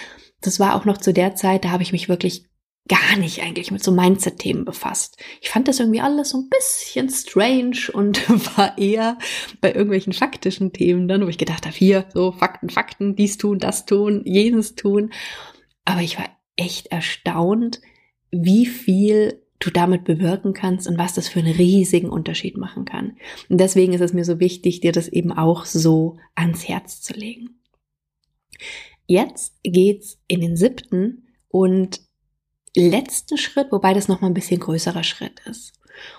Das 0.41 0.59
war 0.59 0.75
auch 0.75 0.85
noch 0.85 0.97
zu 0.97 1.13
der 1.13 1.35
Zeit, 1.35 1.65
da 1.65 1.71
habe 1.71 1.83
ich 1.83 1.91
mich 1.91 2.09
wirklich 2.09 2.45
gar 2.87 3.17
nicht 3.17 3.41
eigentlich 3.41 3.71
mit 3.71 3.83
so 3.83 3.91
Mindset-Themen 3.91 4.63
befasst. 4.63 5.17
Ich 5.41 5.49
fand 5.49 5.67
das 5.67 5.79
irgendwie 5.79 6.01
alles 6.01 6.29
so 6.29 6.37
ein 6.37 6.49
bisschen 6.49 7.09
strange 7.09 7.91
und 7.93 8.29
war 8.57 8.77
eher 8.77 9.17
bei 9.59 9.71
irgendwelchen 9.71 10.13
faktischen 10.13 10.71
Themen 10.71 11.07
dann, 11.07 11.23
wo 11.23 11.29
ich 11.29 11.39
gedacht 11.39 11.65
habe, 11.65 11.75
hier, 11.75 12.05
so 12.13 12.31
Fakten, 12.31 12.69
Fakten, 12.69 13.15
dies 13.15 13.37
tun, 13.37 13.57
das 13.57 13.85
tun, 13.85 14.21
jenes 14.25 14.75
tun. 14.75 15.11
Aber 15.83 16.01
ich 16.01 16.17
war 16.17 16.29
echt 16.57 16.87
erstaunt, 16.87 17.81
wie 18.29 18.65
viel 18.65 19.41
du 19.59 19.69
damit 19.69 20.03
bewirken 20.03 20.53
kannst 20.53 20.87
und 20.87 20.97
was 20.97 21.13
das 21.13 21.27
für 21.27 21.39
einen 21.39 21.55
riesigen 21.55 22.09
Unterschied 22.09 22.57
machen 22.57 22.85
kann. 22.85 23.17
Und 23.49 23.59
deswegen 23.59 23.93
ist 23.93 24.01
es 24.01 24.13
mir 24.13 24.25
so 24.25 24.39
wichtig, 24.39 24.81
dir 24.81 24.91
das 24.91 25.07
eben 25.07 25.31
auch 25.31 25.65
so 25.65 26.17
ans 26.35 26.67
Herz 26.67 27.01
zu 27.01 27.13
legen. 27.13 27.61
Jetzt 29.07 29.53
geht's 29.63 30.19
in 30.27 30.41
den 30.41 30.55
siebten 30.57 31.27
und 31.47 32.01
letzten 32.75 33.37
Schritt, 33.37 33.71
wobei 33.71 33.93
das 33.93 34.07
noch 34.07 34.21
mal 34.21 34.27
ein 34.27 34.33
bisschen 34.33 34.59
größerer 34.59 35.03
Schritt 35.03 35.41
ist. 35.45 35.73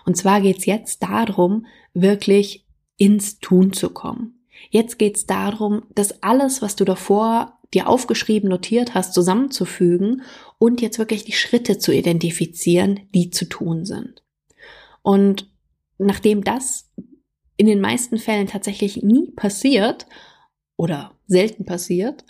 Und 0.05 0.17
zwar 0.17 0.41
geht's 0.41 0.65
jetzt 0.65 1.03
darum, 1.03 1.67
wirklich 1.93 2.67
ins 2.97 3.39
Tun 3.41 3.73
zu 3.73 3.91
kommen. 3.91 4.47
Jetzt 4.71 4.99
geht's 4.99 5.27
darum, 5.27 5.83
dass 5.95 6.23
alles, 6.23 6.63
was 6.63 6.77
du 6.77 6.85
davor 6.85 7.56
dir 7.75 7.89
aufgeschrieben, 7.89 8.49
notiert 8.49 8.95
hast, 8.95 9.15
zusammenzufügen 9.15 10.23
und 10.59 10.81
jetzt 10.81 10.99
wirklich 10.99 11.25
die 11.25 11.33
Schritte 11.33 11.79
zu 11.79 11.93
identifizieren, 11.93 13.01
die 13.15 13.31
zu 13.31 13.47
tun 13.47 13.85
sind. 13.85 14.23
Und 15.03 15.51
nachdem 15.99 16.45
das 16.45 16.91
in 17.57 17.67
den 17.67 17.81
meisten 17.81 18.19
Fällen 18.19 18.47
tatsächlich 18.47 19.03
nie 19.03 19.31
passiert 19.33 20.07
oder 20.77 21.13
selten 21.27 21.65
passiert, 21.65 22.25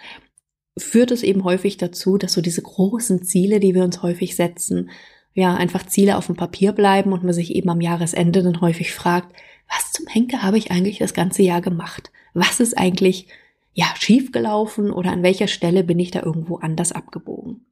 führt 0.78 1.10
es 1.10 1.22
eben 1.22 1.44
häufig 1.44 1.78
dazu, 1.78 2.18
dass 2.18 2.34
so 2.34 2.40
diese 2.40 2.62
großen 2.62 3.22
Ziele, 3.22 3.60
die 3.60 3.74
wir 3.74 3.82
uns 3.82 4.02
häufig 4.02 4.36
setzen, 4.36 4.90
ja, 5.32 5.54
einfach 5.54 5.86
Ziele 5.86 6.16
auf 6.16 6.26
dem 6.26 6.36
Papier 6.36 6.72
bleiben 6.72 7.12
und 7.12 7.22
man 7.22 7.34
sich 7.34 7.54
eben 7.54 7.68
am 7.68 7.80
Jahresende 7.80 8.42
dann 8.42 8.60
häufig 8.60 8.92
fragt, 8.92 9.34
was 9.68 9.92
zum 9.92 10.06
Henker 10.06 10.42
habe 10.42 10.58
ich 10.58 10.70
eigentlich 10.70 10.98
das 10.98 11.12
ganze 11.12 11.42
Jahr 11.42 11.60
gemacht? 11.60 12.10
Was 12.34 12.60
ist 12.60 12.76
eigentlich, 12.78 13.28
ja, 13.76 13.88
schiefgelaufen 13.98 14.90
oder 14.90 15.12
an 15.12 15.22
welcher 15.22 15.48
Stelle 15.48 15.84
bin 15.84 15.98
ich 15.98 16.10
da 16.10 16.22
irgendwo 16.22 16.56
anders 16.56 16.92
abgebogen? 16.92 17.66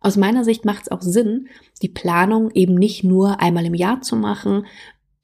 Aus 0.00 0.16
meiner 0.16 0.42
Sicht 0.42 0.64
macht 0.64 0.84
es 0.84 0.90
auch 0.90 1.02
Sinn, 1.02 1.48
die 1.82 1.90
Planung 1.90 2.50
eben 2.52 2.74
nicht 2.74 3.04
nur 3.04 3.38
einmal 3.38 3.66
im 3.66 3.74
Jahr 3.74 4.00
zu 4.00 4.16
machen. 4.16 4.64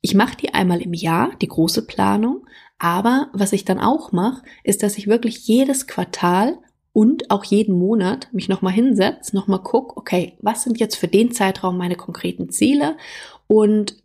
Ich 0.02 0.14
mache 0.14 0.36
die 0.36 0.52
einmal 0.52 0.82
im 0.82 0.92
Jahr, 0.92 1.30
die 1.40 1.48
große 1.48 1.86
Planung, 1.86 2.46
aber 2.78 3.30
was 3.32 3.54
ich 3.54 3.64
dann 3.64 3.80
auch 3.80 4.12
mache, 4.12 4.42
ist, 4.62 4.82
dass 4.82 4.98
ich 4.98 5.06
wirklich 5.06 5.48
jedes 5.48 5.86
Quartal 5.86 6.58
und 6.92 7.30
auch 7.30 7.44
jeden 7.44 7.78
Monat 7.78 8.28
mich 8.30 8.50
nochmal 8.50 8.74
hinsetze, 8.74 9.34
nochmal 9.34 9.62
guck, 9.62 9.96
okay, 9.96 10.36
was 10.42 10.64
sind 10.64 10.78
jetzt 10.78 10.96
für 10.96 11.08
den 11.08 11.32
Zeitraum 11.32 11.78
meine 11.78 11.96
konkreten 11.96 12.50
Ziele 12.50 12.98
und 13.46 14.03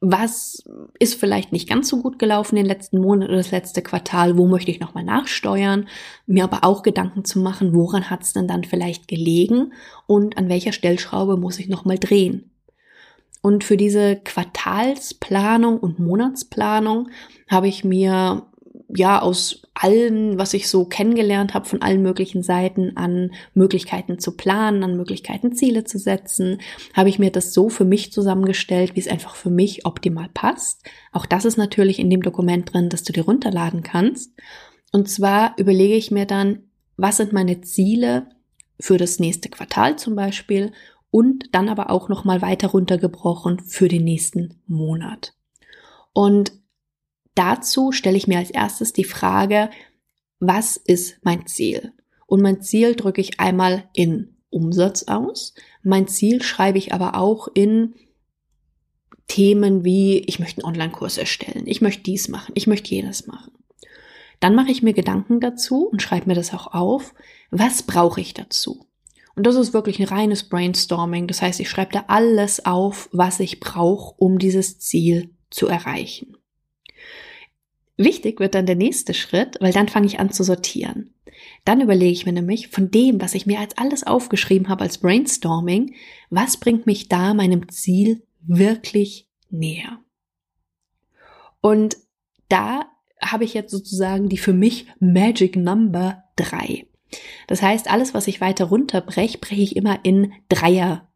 was 0.00 0.62
ist 0.98 1.14
vielleicht 1.14 1.52
nicht 1.52 1.68
ganz 1.68 1.88
so 1.88 2.00
gut 2.00 2.18
gelaufen 2.18 2.54
den 2.54 2.66
letzten 2.66 3.00
Monat 3.00 3.28
oder 3.28 3.38
das 3.38 3.50
letzte 3.50 3.82
Quartal, 3.82 4.36
wo 4.38 4.46
möchte 4.46 4.70
ich 4.70 4.78
nochmal 4.78 5.02
nachsteuern, 5.02 5.88
mir 6.26 6.44
aber 6.44 6.62
auch 6.62 6.82
Gedanken 6.82 7.24
zu 7.24 7.40
machen, 7.40 7.74
woran 7.74 8.08
hat 8.08 8.22
es 8.22 8.32
denn 8.32 8.46
dann 8.46 8.62
vielleicht 8.62 9.08
gelegen? 9.08 9.72
Und 10.06 10.38
an 10.38 10.48
welcher 10.48 10.72
Stellschraube 10.72 11.36
muss 11.36 11.58
ich 11.58 11.68
nochmal 11.68 11.98
drehen. 11.98 12.50
Und 13.42 13.64
für 13.64 13.76
diese 13.76 14.16
Quartalsplanung 14.16 15.78
und 15.78 15.98
Monatsplanung 15.98 17.08
habe 17.48 17.68
ich 17.68 17.84
mir 17.84 18.46
ja 18.88 19.20
aus 19.20 19.62
allen, 19.74 20.38
was 20.38 20.54
ich 20.54 20.68
so 20.68 20.84
kennengelernt 20.84 21.54
habe, 21.54 21.66
von 21.66 21.82
allen 21.82 22.02
möglichen 22.02 22.42
Seiten 22.42 22.96
an 22.96 23.32
Möglichkeiten 23.54 24.18
zu 24.18 24.36
planen, 24.36 24.82
an 24.82 24.96
Möglichkeiten 24.96 25.52
Ziele 25.52 25.84
zu 25.84 25.98
setzen, 25.98 26.60
habe 26.94 27.08
ich 27.08 27.18
mir 27.18 27.30
das 27.30 27.52
so 27.52 27.68
für 27.68 27.84
mich 27.84 28.12
zusammengestellt, 28.12 28.96
wie 28.96 29.00
es 29.00 29.08
einfach 29.08 29.36
für 29.36 29.50
mich 29.50 29.84
optimal 29.84 30.28
passt. 30.32 30.84
Auch 31.12 31.26
das 31.26 31.44
ist 31.44 31.58
natürlich 31.58 31.98
in 31.98 32.10
dem 32.10 32.22
Dokument 32.22 32.72
drin, 32.72 32.88
dass 32.88 33.02
du 33.02 33.12
dir 33.12 33.24
runterladen 33.24 33.82
kannst. 33.82 34.32
Und 34.90 35.08
zwar 35.08 35.54
überlege 35.58 35.94
ich 35.94 36.10
mir 36.10 36.24
dann, 36.24 36.60
was 36.96 37.18
sind 37.18 37.32
meine 37.32 37.60
Ziele 37.60 38.30
für 38.80 38.96
das 38.96 39.18
nächste 39.18 39.50
Quartal 39.50 39.98
zum 39.98 40.14
Beispiel 40.14 40.72
und 41.10 41.54
dann 41.54 41.68
aber 41.68 41.90
auch 41.90 42.08
noch 42.08 42.24
mal 42.24 42.42
weiter 42.42 42.68
runtergebrochen 42.68 43.60
für 43.60 43.88
den 43.88 44.04
nächsten 44.04 44.60
Monat. 44.66 45.34
Und 46.12 46.52
Dazu 47.38 47.92
stelle 47.92 48.16
ich 48.16 48.26
mir 48.26 48.38
als 48.38 48.50
erstes 48.50 48.92
die 48.92 49.04
Frage, 49.04 49.70
was 50.40 50.76
ist 50.76 51.18
mein 51.22 51.46
Ziel? 51.46 51.92
Und 52.26 52.42
mein 52.42 52.62
Ziel 52.62 52.96
drücke 52.96 53.20
ich 53.20 53.38
einmal 53.38 53.88
in 53.92 54.34
Umsatz 54.50 55.04
aus. 55.04 55.54
Mein 55.84 56.08
Ziel 56.08 56.42
schreibe 56.42 56.78
ich 56.78 56.92
aber 56.92 57.14
auch 57.14 57.46
in 57.54 57.94
Themen 59.28 59.84
wie, 59.84 60.18
ich 60.26 60.40
möchte 60.40 60.64
einen 60.64 60.74
Online-Kurs 60.74 61.16
erstellen, 61.16 61.68
ich 61.68 61.80
möchte 61.80 62.02
dies 62.02 62.26
machen, 62.26 62.54
ich 62.56 62.66
möchte 62.66 62.90
jenes 62.90 63.28
machen. 63.28 63.52
Dann 64.40 64.56
mache 64.56 64.72
ich 64.72 64.82
mir 64.82 64.92
Gedanken 64.92 65.38
dazu 65.38 65.86
und 65.86 66.02
schreibe 66.02 66.26
mir 66.26 66.34
das 66.34 66.52
auch 66.52 66.74
auf. 66.74 67.14
Was 67.52 67.84
brauche 67.84 68.20
ich 68.20 68.34
dazu? 68.34 68.84
Und 69.36 69.46
das 69.46 69.54
ist 69.54 69.72
wirklich 69.72 70.00
ein 70.00 70.08
reines 70.08 70.48
Brainstorming. 70.48 71.28
Das 71.28 71.40
heißt, 71.40 71.60
ich 71.60 71.70
schreibe 71.70 71.92
da 71.92 72.04
alles 72.08 72.66
auf, 72.66 73.08
was 73.12 73.38
ich 73.38 73.60
brauche, 73.60 74.16
um 74.18 74.40
dieses 74.40 74.80
Ziel 74.80 75.30
zu 75.50 75.68
erreichen. 75.68 76.37
Wichtig 77.98 78.38
wird 78.38 78.54
dann 78.54 78.64
der 78.64 78.76
nächste 78.76 79.12
Schritt, 79.12 79.56
weil 79.60 79.72
dann 79.72 79.88
fange 79.88 80.06
ich 80.06 80.20
an 80.20 80.30
zu 80.30 80.44
sortieren. 80.44 81.12
Dann 81.64 81.80
überlege 81.80 82.12
ich 82.12 82.24
mir 82.24 82.32
nämlich 82.32 82.68
von 82.68 82.90
dem, 82.90 83.20
was 83.20 83.34
ich 83.34 83.44
mir 83.44 83.58
als 83.58 83.76
alles 83.76 84.06
aufgeschrieben 84.06 84.68
habe 84.68 84.84
als 84.84 84.98
Brainstorming, 84.98 85.94
was 86.30 86.56
bringt 86.56 86.86
mich 86.86 87.08
da 87.08 87.34
meinem 87.34 87.68
Ziel 87.68 88.22
wirklich 88.40 89.28
näher? 89.50 89.98
Und 91.60 91.96
da 92.48 92.86
habe 93.20 93.44
ich 93.44 93.52
jetzt 93.52 93.72
sozusagen 93.72 94.28
die 94.28 94.38
für 94.38 94.52
mich 94.52 94.86
Magic 95.00 95.56
Number 95.56 96.22
drei. 96.36 96.86
Das 97.48 97.62
heißt, 97.62 97.90
alles, 97.90 98.14
was 98.14 98.28
ich 98.28 98.40
weiter 98.40 98.66
runterbreche, 98.66 99.38
breche 99.38 99.62
ich 99.62 99.76
immer 99.76 100.04
in 100.04 100.32
Dreier 100.48 101.08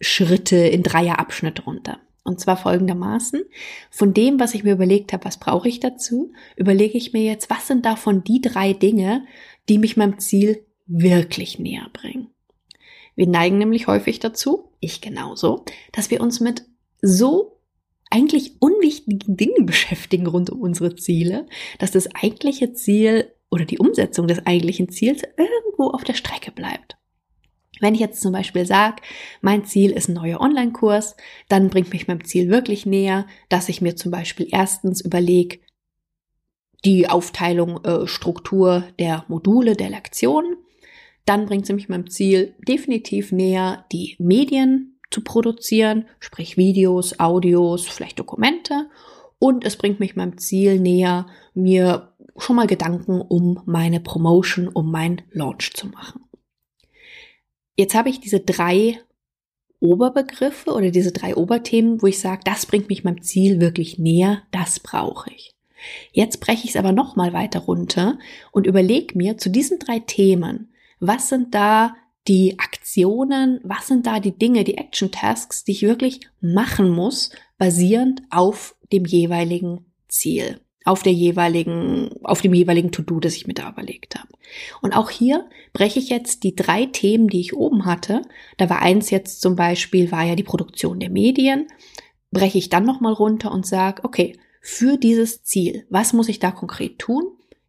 Schritte, 0.00 0.56
in 0.56 0.82
Dreier 0.82 1.18
Abschnitte 1.18 1.62
runter. 1.62 2.00
Und 2.24 2.38
zwar 2.38 2.56
folgendermaßen, 2.56 3.42
von 3.90 4.14
dem, 4.14 4.38
was 4.38 4.54
ich 4.54 4.62
mir 4.62 4.74
überlegt 4.74 5.12
habe, 5.12 5.24
was 5.24 5.38
brauche 5.38 5.68
ich 5.68 5.80
dazu, 5.80 6.32
überlege 6.56 6.96
ich 6.96 7.12
mir 7.12 7.22
jetzt, 7.22 7.50
was 7.50 7.66
sind 7.66 7.84
davon 7.84 8.22
die 8.22 8.40
drei 8.40 8.72
Dinge, 8.72 9.24
die 9.68 9.78
mich 9.78 9.96
meinem 9.96 10.18
Ziel 10.18 10.64
wirklich 10.86 11.58
näher 11.58 11.88
bringen. 11.92 12.28
Wir 13.14 13.26
neigen 13.26 13.58
nämlich 13.58 13.88
häufig 13.88 14.20
dazu, 14.20 14.70
ich 14.80 15.00
genauso, 15.00 15.64
dass 15.92 16.10
wir 16.10 16.20
uns 16.20 16.40
mit 16.40 16.64
so 17.00 17.58
eigentlich 18.10 18.56
unwichtigen 18.60 19.36
Dingen 19.36 19.66
beschäftigen 19.66 20.26
rund 20.26 20.50
um 20.50 20.60
unsere 20.60 20.94
Ziele, 20.94 21.46
dass 21.78 21.90
das 21.90 22.14
eigentliche 22.14 22.72
Ziel 22.72 23.32
oder 23.50 23.64
die 23.64 23.78
Umsetzung 23.78 24.28
des 24.28 24.46
eigentlichen 24.46 24.88
Ziels 24.88 25.22
irgendwo 25.36 25.88
auf 25.88 26.04
der 26.04 26.14
Strecke 26.14 26.52
bleibt. 26.52 26.96
Wenn 27.82 27.94
ich 27.94 28.00
jetzt 28.00 28.22
zum 28.22 28.30
Beispiel 28.30 28.64
sage, 28.64 29.02
mein 29.40 29.64
Ziel 29.64 29.90
ist 29.90 30.08
ein 30.08 30.14
neuer 30.14 30.40
Online-Kurs, 30.40 31.16
dann 31.48 31.68
bringt 31.68 31.92
mich 31.92 32.06
meinem 32.06 32.24
Ziel 32.24 32.48
wirklich 32.48 32.86
näher, 32.86 33.26
dass 33.48 33.68
ich 33.68 33.82
mir 33.82 33.96
zum 33.96 34.12
Beispiel 34.12 34.46
erstens 34.48 35.00
überlege, 35.00 35.58
die 36.84 37.08
Aufteilung, 37.08 37.84
äh, 37.84 38.06
Struktur 38.06 38.84
der 39.00 39.24
Module, 39.26 39.74
der 39.74 39.90
Lektionen. 39.90 40.58
Dann 41.24 41.46
bringt 41.46 41.66
sie 41.66 41.72
mich 41.72 41.88
meinem 41.88 42.08
Ziel 42.08 42.54
definitiv 42.68 43.32
näher, 43.32 43.84
die 43.90 44.14
Medien 44.20 45.00
zu 45.10 45.22
produzieren, 45.24 46.06
sprich 46.20 46.56
Videos, 46.56 47.18
Audios, 47.18 47.88
vielleicht 47.88 48.20
Dokumente. 48.20 48.90
Und 49.40 49.64
es 49.64 49.74
bringt 49.74 49.98
mich 49.98 50.14
meinem 50.14 50.38
Ziel 50.38 50.78
näher, 50.78 51.26
mir 51.52 52.12
schon 52.36 52.54
mal 52.54 52.68
Gedanken 52.68 53.20
um 53.20 53.60
meine 53.66 53.98
Promotion, 53.98 54.68
um 54.68 54.92
mein 54.92 55.22
Launch 55.32 55.72
zu 55.74 55.88
machen. 55.88 56.22
Jetzt 57.76 57.94
habe 57.94 58.10
ich 58.10 58.20
diese 58.20 58.40
drei 58.40 59.00
Oberbegriffe 59.80 60.70
oder 60.72 60.90
diese 60.90 61.12
drei 61.12 61.36
Oberthemen, 61.36 62.02
wo 62.02 62.06
ich 62.06 62.20
sage, 62.20 62.42
das 62.44 62.66
bringt 62.66 62.88
mich 62.88 63.04
meinem 63.04 63.22
Ziel 63.22 63.60
wirklich 63.60 63.98
näher, 63.98 64.42
das 64.50 64.80
brauche 64.80 65.30
ich. 65.30 65.54
Jetzt 66.12 66.40
breche 66.40 66.64
ich 66.64 66.70
es 66.70 66.76
aber 66.76 66.92
noch 66.92 67.16
mal 67.16 67.32
weiter 67.32 67.60
runter 67.60 68.18
und 68.52 68.66
überlege 68.66 69.18
mir 69.18 69.38
zu 69.38 69.50
diesen 69.50 69.80
drei 69.80 69.98
Themen, 69.98 70.72
was 71.00 71.28
sind 71.28 71.54
da 71.54 71.96
die 72.28 72.60
Aktionen, 72.60 73.58
was 73.64 73.88
sind 73.88 74.06
da 74.06 74.20
die 74.20 74.38
Dinge, 74.38 74.62
die 74.62 74.78
Action 74.78 75.10
Tasks, 75.10 75.64
die 75.64 75.72
ich 75.72 75.82
wirklich 75.82 76.20
machen 76.40 76.88
muss, 76.90 77.30
basierend 77.58 78.22
auf 78.30 78.76
dem 78.92 79.04
jeweiligen 79.04 79.86
Ziel 80.06 80.60
auf 80.84 81.02
der 81.02 81.12
jeweiligen, 81.12 82.10
auf 82.22 82.40
dem 82.40 82.54
jeweiligen 82.54 82.90
To-Do, 82.90 83.20
das 83.20 83.36
ich 83.36 83.46
mir 83.46 83.54
da 83.54 83.70
überlegt 83.70 84.16
habe. 84.16 84.28
Und 84.80 84.92
auch 84.96 85.10
hier 85.10 85.48
breche 85.72 85.98
ich 85.98 86.08
jetzt 86.08 86.44
die 86.44 86.56
drei 86.56 86.86
Themen, 86.86 87.28
die 87.28 87.40
ich 87.40 87.54
oben 87.54 87.84
hatte. 87.84 88.22
Da 88.56 88.68
war 88.68 88.82
eins 88.82 89.10
jetzt 89.10 89.40
zum 89.40 89.56
Beispiel, 89.56 90.10
war 90.10 90.24
ja 90.24 90.34
die 90.34 90.42
Produktion 90.42 91.00
der 91.00 91.10
Medien. 91.10 91.66
Breche 92.30 92.58
ich 92.58 92.68
dann 92.68 92.84
nochmal 92.84 93.12
runter 93.12 93.52
und 93.52 93.66
sage, 93.66 94.04
okay, 94.04 94.38
für 94.60 94.96
dieses 94.96 95.42
Ziel, 95.42 95.86
was 95.90 96.12
muss 96.12 96.28
ich 96.28 96.38
da 96.38 96.50
konkret 96.50 96.98
tun? 96.98 97.24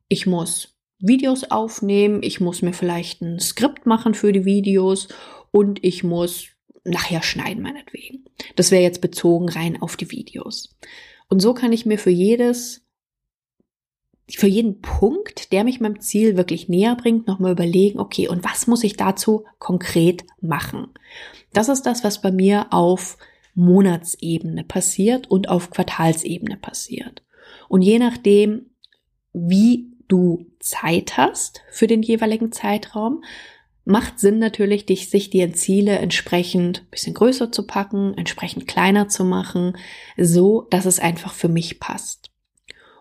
Ich 0.08 0.26
muss 0.26 0.76
Videos 1.00 1.44
aufnehmen, 1.44 2.24
ich 2.24 2.40
muss 2.40 2.62
mir 2.62 2.74
vielleicht 2.74 3.22
ein 3.22 3.40
Skript 3.40 3.86
machen 3.86 4.14
für 4.14 4.32
die 4.32 4.46
Videos 4.46 5.10
und 5.52 5.84
ich 5.84 6.04
muss 6.04 6.48
nachher 6.86 7.24
schneiden, 7.24 7.64
meinetwegen. 7.64 8.26
Das 8.56 8.72
wäre 8.72 8.84
jetzt 8.84 9.02
bezogen 9.02 9.50
rein 9.50 9.82
auf 9.82 9.98
die 9.98 10.12
Videos. 10.12 10.76
Und 11.30 11.42
so 11.42 11.54
kann 11.54 11.74
ich 11.74 11.86
mir 11.86 11.98
für 11.98 12.10
jedes 12.10 12.86
für 14.30 14.48
jeden 14.48 14.82
Punkt, 14.82 15.52
der 15.52 15.64
mich 15.64 15.82
meinem 15.82 16.00
Ziel 16.00 16.38
wirklich 16.38 16.70
näher 16.70 16.96
bringt, 16.96 17.28
nochmal 17.28 17.52
überlegen, 17.52 18.00
okay, 18.00 18.28
und 18.28 18.44
was 18.44 18.68
muss 18.68 18.84
ich 18.84 18.96
dazu 18.96 19.46
konkret 19.60 20.24
machen? 20.42 20.88
Das 21.52 21.70
ist 21.70 21.84
das, 21.84 22.04
was 22.04 22.22
bei 22.22 22.32
mir 22.32 22.68
auf 22.72 23.18
Monatsebene 23.54 24.64
passiert 24.64 25.30
und 25.30 25.50
auf 25.50 25.70
Quartalsebene 25.70 26.58
passiert. 26.58 27.24
Und 27.68 27.82
je 27.82 28.00
nachdem, 28.00 28.72
wie 29.34 29.92
du 30.08 30.46
Zeit 30.60 31.18
hast 31.18 31.62
für 31.70 31.88
den 31.88 32.02
jeweiligen 32.02 32.52
Zeitraum, 32.52 33.24
macht 33.86 34.20
Sinn 34.20 34.40
natürlich, 34.40 34.86
dich, 34.86 35.10
sich 35.10 35.30
die 35.30 35.52
Ziele 35.52 35.98
entsprechend 35.98 36.90
bisschen 36.90 37.14
größer 37.14 37.52
zu 37.52 37.68
packen, 37.68 38.14
entsprechend 38.18 38.68
kleiner 38.68 39.10
zu 39.10 39.26
machen, 39.26 39.78
so 40.18 40.68
dass 40.70 40.86
es 40.86 41.00
einfach 41.00 41.34
für 41.34 41.50
mich 41.50 41.80
passt. 41.80 42.32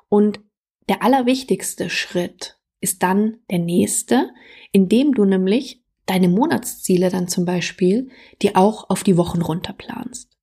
Und 0.09 0.41
der 0.89 1.03
allerwichtigste 1.03 1.91
Schritt 1.91 2.59
ist 2.81 3.03
dann 3.03 3.39
der 3.51 3.61
nächste, 3.61 4.31
indem 4.73 5.15
du 5.15 5.25
nämlich 5.25 5.83
deine 6.07 6.29
Monatsziele 6.29 7.11
dann 7.11 7.29
zum 7.29 7.45
Beispiel 7.45 8.11
die 8.43 8.57
auch 8.57 8.91
auf 8.91 9.05
die 9.05 9.17
Wochen 9.17 9.41
runterplanst. 9.41 10.37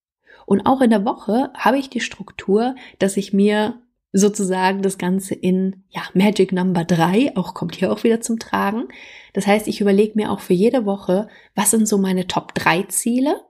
Und 0.45 0.65
auch 0.65 0.81
in 0.81 0.89
der 0.89 1.05
Woche 1.05 1.51
habe 1.55 1.77
ich 1.77 1.89
die 1.89 1.99
Struktur, 1.99 2.75
dass 2.97 3.17
ich 3.17 3.33
mir 3.33 3.81
sozusagen 4.11 4.81
das 4.81 4.97
Ganze 4.97 5.35
in 5.35 5.83
ja, 5.89 6.01
Magic 6.13 6.51
Number 6.51 6.83
3, 6.83 7.35
auch 7.35 7.53
kommt 7.53 7.75
hier 7.75 7.91
auch 7.91 8.03
wieder 8.03 8.21
zum 8.21 8.39
Tragen. 8.39 8.87
Das 9.33 9.45
heißt, 9.45 9.67
ich 9.67 9.81
überlege 9.81 10.13
mir 10.15 10.31
auch 10.31 10.39
für 10.39 10.53
jede 10.53 10.85
Woche, 10.85 11.27
was 11.53 11.69
sind 11.71 11.87
so 11.87 11.99
meine 11.99 12.25
Top 12.25 12.55
3 12.55 12.83
Ziele 12.83 13.41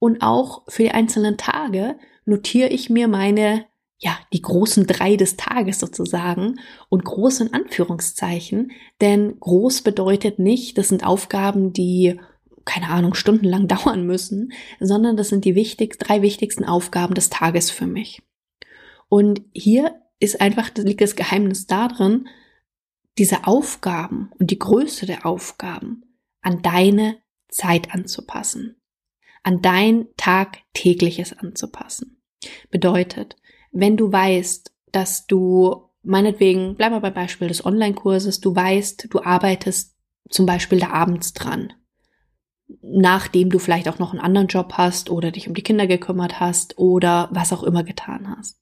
und 0.00 0.22
auch 0.22 0.64
für 0.68 0.82
die 0.82 0.90
einzelnen 0.90 1.36
Tage 1.36 1.96
notiere 2.24 2.70
ich 2.70 2.90
mir 2.90 3.06
meine 3.06 3.66
ja, 3.98 4.18
die 4.32 4.42
großen 4.42 4.86
drei 4.86 5.16
des 5.16 5.36
Tages 5.36 5.78
sozusagen 5.78 6.60
und 6.88 7.04
groß 7.04 7.40
in 7.40 7.52
Anführungszeichen, 7.52 8.72
denn 9.00 9.38
groß 9.40 9.82
bedeutet 9.82 10.38
nicht, 10.38 10.76
das 10.78 10.88
sind 10.88 11.04
Aufgaben, 11.04 11.72
die 11.72 12.18
keine 12.64 12.88
Ahnung, 12.88 13.14
stundenlang 13.14 13.68
dauern 13.68 14.06
müssen, 14.06 14.52
sondern 14.80 15.16
das 15.16 15.28
sind 15.28 15.44
die 15.44 15.54
wichtig, 15.54 15.98
drei 15.98 16.22
wichtigsten 16.22 16.64
Aufgaben 16.64 17.14
des 17.14 17.30
Tages 17.30 17.70
für 17.70 17.86
mich. 17.86 18.22
Und 19.08 19.42
hier 19.52 20.00
ist 20.18 20.40
einfach, 20.40 20.70
liegt 20.76 21.00
das 21.00 21.16
Geheimnis 21.16 21.66
darin, 21.66 22.28
diese 23.18 23.46
Aufgaben 23.46 24.30
und 24.38 24.50
die 24.50 24.58
Größe 24.58 25.06
der 25.06 25.26
Aufgaben 25.26 26.04
an 26.40 26.62
deine 26.62 27.18
Zeit 27.48 27.94
anzupassen, 27.94 28.80
an 29.42 29.62
dein 29.62 30.08
tagtägliches 30.16 31.32
anzupassen. 31.32 32.22
Bedeutet, 32.70 33.36
wenn 33.74 33.96
du 33.96 34.10
weißt, 34.10 34.72
dass 34.92 35.26
du 35.26 35.90
meinetwegen, 36.02 36.76
bleib 36.76 36.92
mal 36.92 37.00
beim 37.00 37.12
Beispiel 37.12 37.48
des 37.48 37.66
Online-Kurses, 37.66 38.40
du 38.40 38.54
weißt, 38.54 39.08
du 39.10 39.22
arbeitest 39.22 39.94
zum 40.30 40.46
Beispiel 40.46 40.78
da 40.78 40.90
abends 40.90 41.32
dran, 41.32 41.72
nachdem 42.80 43.50
du 43.50 43.58
vielleicht 43.58 43.88
auch 43.88 43.98
noch 43.98 44.12
einen 44.12 44.22
anderen 44.22 44.46
Job 44.46 44.74
hast 44.74 45.10
oder 45.10 45.32
dich 45.32 45.48
um 45.48 45.54
die 45.54 45.62
Kinder 45.62 45.86
gekümmert 45.86 46.40
hast 46.40 46.78
oder 46.78 47.28
was 47.32 47.52
auch 47.52 47.64
immer 47.64 47.82
getan 47.82 48.34
hast. 48.36 48.60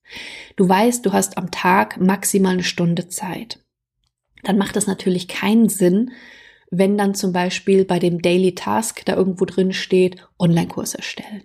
Du 0.57 0.69
weißt, 0.69 1.05
du 1.05 1.13
hast 1.13 1.37
am 1.37 1.51
Tag 1.51 2.01
maximal 2.01 2.55
eine 2.55 2.65
Stunde 2.65 3.09
Zeit. 3.09 3.61
Dann 4.43 4.59
macht 4.59 4.77
es 4.77 4.87
natürlich 4.87 5.29
keinen 5.29 5.69
Sinn, 5.69 6.13
wenn 6.71 6.97
dann 6.97 7.15
zum 7.15 7.33
Beispiel 7.33 7.85
bei 7.85 7.99
dem 7.99 8.23
Daily 8.23 8.55
Task 8.55 9.05
da 9.05 9.15
irgendwo 9.15 9.45
drin 9.45 9.75
steht, 9.75 10.27
Online-Kurs 10.39 10.95
erstellen. 10.95 11.45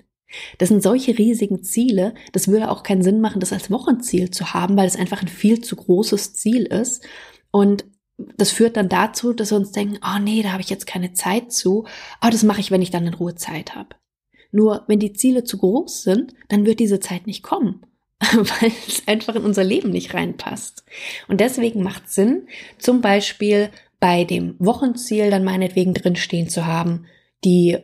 Das 0.58 0.70
sind 0.70 0.84
solche 0.84 1.18
riesigen 1.18 1.64
Ziele, 1.64 2.14
das 2.34 2.48
würde 2.48 2.70
auch 2.70 2.84
keinen 2.84 3.02
Sinn 3.02 3.22
machen, 3.22 3.40
das 3.40 3.54
als 3.54 3.72
Wochenziel 3.72 4.32
zu 4.32 4.54
haben, 4.54 4.76
weil 4.76 4.88
es 4.88 4.98
einfach 4.98 5.22
ein 5.22 5.28
viel 5.28 5.62
zu 5.62 5.76
großes 5.76 6.34
Ziel 6.34 6.64
ist. 6.64 7.06
Und 7.52 7.86
das 8.18 8.52
führt 8.52 8.78
dann 8.78 8.90
dazu, 8.90 9.34
dass 9.34 9.52
wir 9.52 9.58
uns 9.58 9.72
denken, 9.72 10.00
oh 10.04 10.20
nee, 10.20 10.42
da 10.42 10.52
habe 10.52 10.62
ich 10.62 10.70
jetzt 10.70 10.88
keine 10.88 11.14
Zeit 11.14 11.52
zu, 11.52 11.86
aber 12.20 12.30
oh, 12.30 12.32
das 12.32 12.44
mache 12.44 12.60
ich, 12.60 12.72
wenn 12.72 12.82
ich 12.82 12.92
dann 12.92 13.08
in 13.08 13.14
Ruhe 13.14 13.36
Zeit 13.36 13.76
habe. 13.76 13.90
Nur 14.52 14.84
wenn 14.88 15.00
die 15.00 15.14
Ziele 15.14 15.44
zu 15.44 15.58
groß 15.58 16.04
sind, 16.04 16.34
dann 16.48 16.66
wird 16.66 16.80
diese 16.80 17.00
Zeit 17.00 17.28
nicht 17.28 17.44
kommen, 17.44 17.86
weil 18.20 18.72
es 18.88 19.08
einfach 19.08 19.36
in 19.36 19.44
unser 19.44 19.64
Leben 19.64 19.92
nicht 19.92 20.14
reinpasst. 20.14 20.84
Und 21.28 21.42
deswegen 21.42 21.84
macht 21.84 22.10
Sinn, 22.10 22.48
zum 22.80 23.02
Beispiel 23.02 23.70
bei 24.00 24.24
dem 24.24 24.56
Wochenziel 24.60 25.30
dann 25.30 25.44
meinetwegen 25.44 25.94
drinstehen 25.94 26.50
zu 26.50 26.66
haben, 26.66 27.06
die 27.44 27.78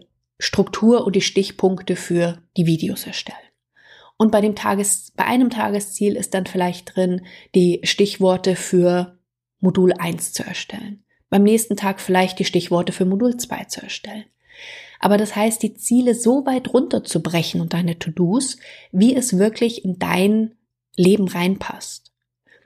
Struktur 0.44 1.06
und 1.06 1.16
die 1.16 1.22
Stichpunkte 1.22 1.96
für 1.96 2.40
die 2.58 2.66
Videos 2.66 3.08
erstellen. 3.08 3.38
Und 4.18 4.32
bei 4.32 4.42
dem 4.42 4.56
Tages, 4.56 5.14
bei 5.16 5.24
einem 5.24 5.50
Tagesziel 5.50 6.18
ist 6.18 6.34
dann 6.34 6.46
vielleicht 6.46 6.96
drin, 6.96 7.26
die 7.56 7.80
Stichworte 7.84 8.58
für 8.58 9.18
Modul 9.62 9.94
1 9.94 10.34
zu 10.34 10.44
erstellen. 10.44 11.06
Beim 11.30 11.44
nächsten 11.44 11.78
Tag 11.78 12.02
vielleicht 12.02 12.40
die 12.40 12.46
Stichworte 12.46 12.92
für 12.92 13.06
Modul 13.06 13.38
2 13.38 13.64
zu 13.66 13.82
erstellen. 13.82 14.26
Aber 15.00 15.18
das 15.18 15.34
heißt, 15.36 15.64
die 15.64 15.76
Ziele 15.76 16.14
so 16.14 16.46
weit 16.46 16.74
runterzubrechen 16.74 17.62
und 17.62 17.74
deine 17.74 17.98
To-Dos, 17.98 18.58
wie 18.92 19.16
es 19.16 19.38
wirklich 19.38 19.86
in 19.86 19.98
dein 19.98 20.56
Leben 20.96 21.30
reinpasst. 21.30 22.13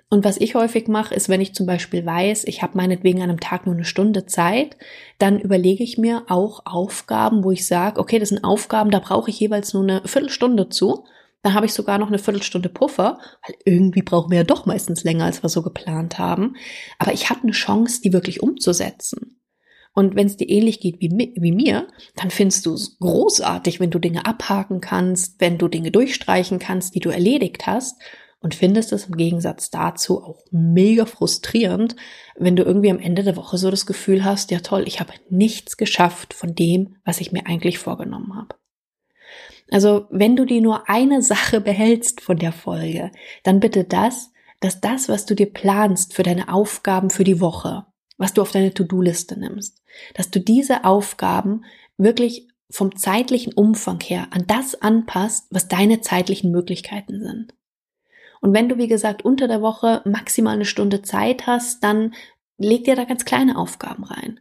Und 0.09 0.23
was 0.23 0.37
ich 0.37 0.55
häufig 0.55 0.87
mache, 0.87 1.13
ist, 1.13 1.27
wenn 1.27 1.41
ich 1.41 1.53
zum 1.53 1.65
Beispiel 1.65 2.05
weiß, 2.05 2.45
ich 2.45 2.61
habe 2.61 2.77
meinetwegen 2.77 3.21
an 3.21 3.29
einem 3.29 3.41
Tag 3.41 3.65
nur 3.65 3.75
eine 3.75 3.83
Stunde 3.83 4.25
Zeit, 4.25 4.77
dann 5.17 5.39
überlege 5.39 5.83
ich 5.83 5.97
mir 5.97 6.23
auch 6.29 6.61
Aufgaben, 6.65 7.43
wo 7.43 7.51
ich 7.51 7.67
sage, 7.67 7.99
okay, 7.99 8.17
das 8.17 8.29
sind 8.29 8.43
Aufgaben, 8.43 8.89
da 8.89 8.99
brauche 8.99 9.29
ich 9.29 9.39
jeweils 9.39 9.73
nur 9.73 9.83
eine 9.83 10.01
Viertelstunde 10.05 10.69
zu. 10.69 11.03
Dann 11.43 11.53
habe 11.53 11.65
ich 11.65 11.73
sogar 11.73 11.97
noch 11.97 12.07
eine 12.07 12.19
Viertelstunde 12.19 12.69
Puffer, 12.69 13.19
weil 13.45 13.55
irgendwie 13.65 14.01
brauchen 14.01 14.31
wir 14.31 14.39
ja 14.39 14.43
doch 14.45 14.65
meistens 14.65 15.03
länger, 15.03 15.25
als 15.25 15.43
wir 15.43 15.49
so 15.49 15.61
geplant 15.61 16.17
haben. 16.17 16.55
Aber 16.99 17.13
ich 17.13 17.29
habe 17.29 17.43
eine 17.43 17.51
Chance, 17.51 18.01
die 18.01 18.13
wirklich 18.13 18.41
umzusetzen. 18.41 19.41
Und 19.93 20.15
wenn 20.15 20.27
es 20.27 20.37
dir 20.37 20.47
ähnlich 20.47 20.79
geht 20.79 21.01
wie, 21.01 21.33
wie 21.35 21.51
mir, 21.51 21.87
dann 22.15 22.31
findest 22.31 22.65
du 22.65 22.73
es 22.73 22.97
großartig, 22.99 23.79
wenn 23.79 23.89
du 23.89 23.99
Dinge 23.99 24.25
abhaken 24.25 24.79
kannst, 24.79 25.41
wenn 25.41 25.57
du 25.57 25.67
Dinge 25.67 25.91
durchstreichen 25.91 26.59
kannst, 26.59 26.95
die 26.95 26.99
du 26.99 27.09
erledigt 27.09 27.67
hast 27.67 27.99
und 28.47 28.55
findest 28.55 28.93
es 28.93 29.07
im 29.07 29.17
Gegensatz 29.17 29.71
dazu 29.71 30.23
auch 30.23 30.39
mega 30.51 31.05
frustrierend, 31.05 31.97
wenn 32.37 32.55
du 32.55 32.63
irgendwie 32.63 32.89
am 32.89 32.99
Ende 32.99 33.23
der 33.23 33.35
Woche 33.35 33.57
so 33.57 33.69
das 33.69 33.85
Gefühl 33.85 34.23
hast, 34.23 34.51
ja 34.51 34.61
toll, 34.61 34.85
ich 34.87 35.01
habe 35.01 35.11
nichts 35.29 35.75
geschafft 35.75 36.33
von 36.33 36.55
dem, 36.55 36.95
was 37.03 37.19
ich 37.19 37.33
mir 37.33 37.45
eigentlich 37.45 37.77
vorgenommen 37.77 38.37
habe. 38.37 38.55
Also 39.69 40.07
wenn 40.11 40.37
du 40.37 40.45
dir 40.45 40.61
nur 40.61 40.89
eine 40.89 41.21
Sache 41.21 41.59
behältst 41.59 42.21
von 42.21 42.37
der 42.37 42.53
Folge, 42.53 43.11
dann 43.43 43.59
bitte 43.59 43.83
das, 43.83 44.31
dass 44.61 44.79
das, 44.79 45.09
was 45.09 45.25
du 45.25 45.35
dir 45.35 45.51
planst 45.51 46.13
für 46.13 46.23
deine 46.23 46.47
Aufgaben 46.47 47.09
für 47.09 47.25
die 47.25 47.41
Woche, 47.41 47.85
was 48.17 48.33
du 48.33 48.41
auf 48.41 48.53
deine 48.53 48.73
To-Do-Liste 48.73 49.37
nimmst, 49.37 49.83
dass 50.13 50.31
du 50.31 50.39
diese 50.39 50.85
Aufgaben 50.85 51.65
wirklich 51.97 52.47
vom 52.69 52.95
zeitlichen 52.95 53.51
Umfang 53.51 53.99
her 53.99 54.27
an 54.31 54.45
das 54.47 54.81
anpasst, 54.81 55.47
was 55.49 55.67
deine 55.67 55.99
zeitlichen 55.99 56.49
Möglichkeiten 56.49 57.21
sind. 57.21 57.56
Und 58.41 58.53
wenn 58.53 58.69
du, 58.69 58.77
wie 58.77 58.87
gesagt, 58.87 59.25
unter 59.25 59.47
der 59.47 59.61
Woche 59.61 60.01
maximal 60.05 60.53
eine 60.53 60.65
Stunde 60.65 61.01
Zeit 61.01 61.47
hast, 61.47 61.83
dann 61.83 62.13
leg 62.57 62.83
dir 62.85 62.95
da 62.95 63.05
ganz 63.05 63.25
kleine 63.25 63.57
Aufgaben 63.57 64.03
rein. 64.03 64.39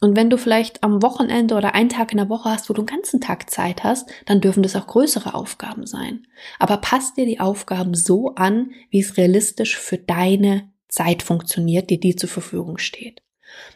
Und 0.00 0.16
wenn 0.16 0.30
du 0.30 0.36
vielleicht 0.36 0.82
am 0.82 1.00
Wochenende 1.00 1.54
oder 1.54 1.76
einen 1.76 1.88
Tag 1.88 2.10
in 2.10 2.18
der 2.18 2.28
Woche 2.28 2.50
hast, 2.50 2.68
wo 2.68 2.74
du 2.74 2.80
einen 2.80 2.86
ganzen 2.86 3.20
Tag 3.20 3.48
Zeit 3.48 3.84
hast, 3.84 4.10
dann 4.26 4.40
dürfen 4.40 4.64
das 4.64 4.74
auch 4.74 4.88
größere 4.88 5.32
Aufgaben 5.32 5.86
sein. 5.86 6.26
Aber 6.58 6.78
passt 6.78 7.16
dir 7.16 7.24
die 7.24 7.38
Aufgaben 7.38 7.94
so 7.94 8.34
an, 8.34 8.72
wie 8.90 8.98
es 8.98 9.16
realistisch 9.16 9.78
für 9.78 9.98
deine 9.98 10.68
Zeit 10.88 11.22
funktioniert, 11.22 11.88
die 11.88 12.00
dir 12.00 12.16
zur 12.16 12.28
Verfügung 12.28 12.78
steht. 12.78 13.22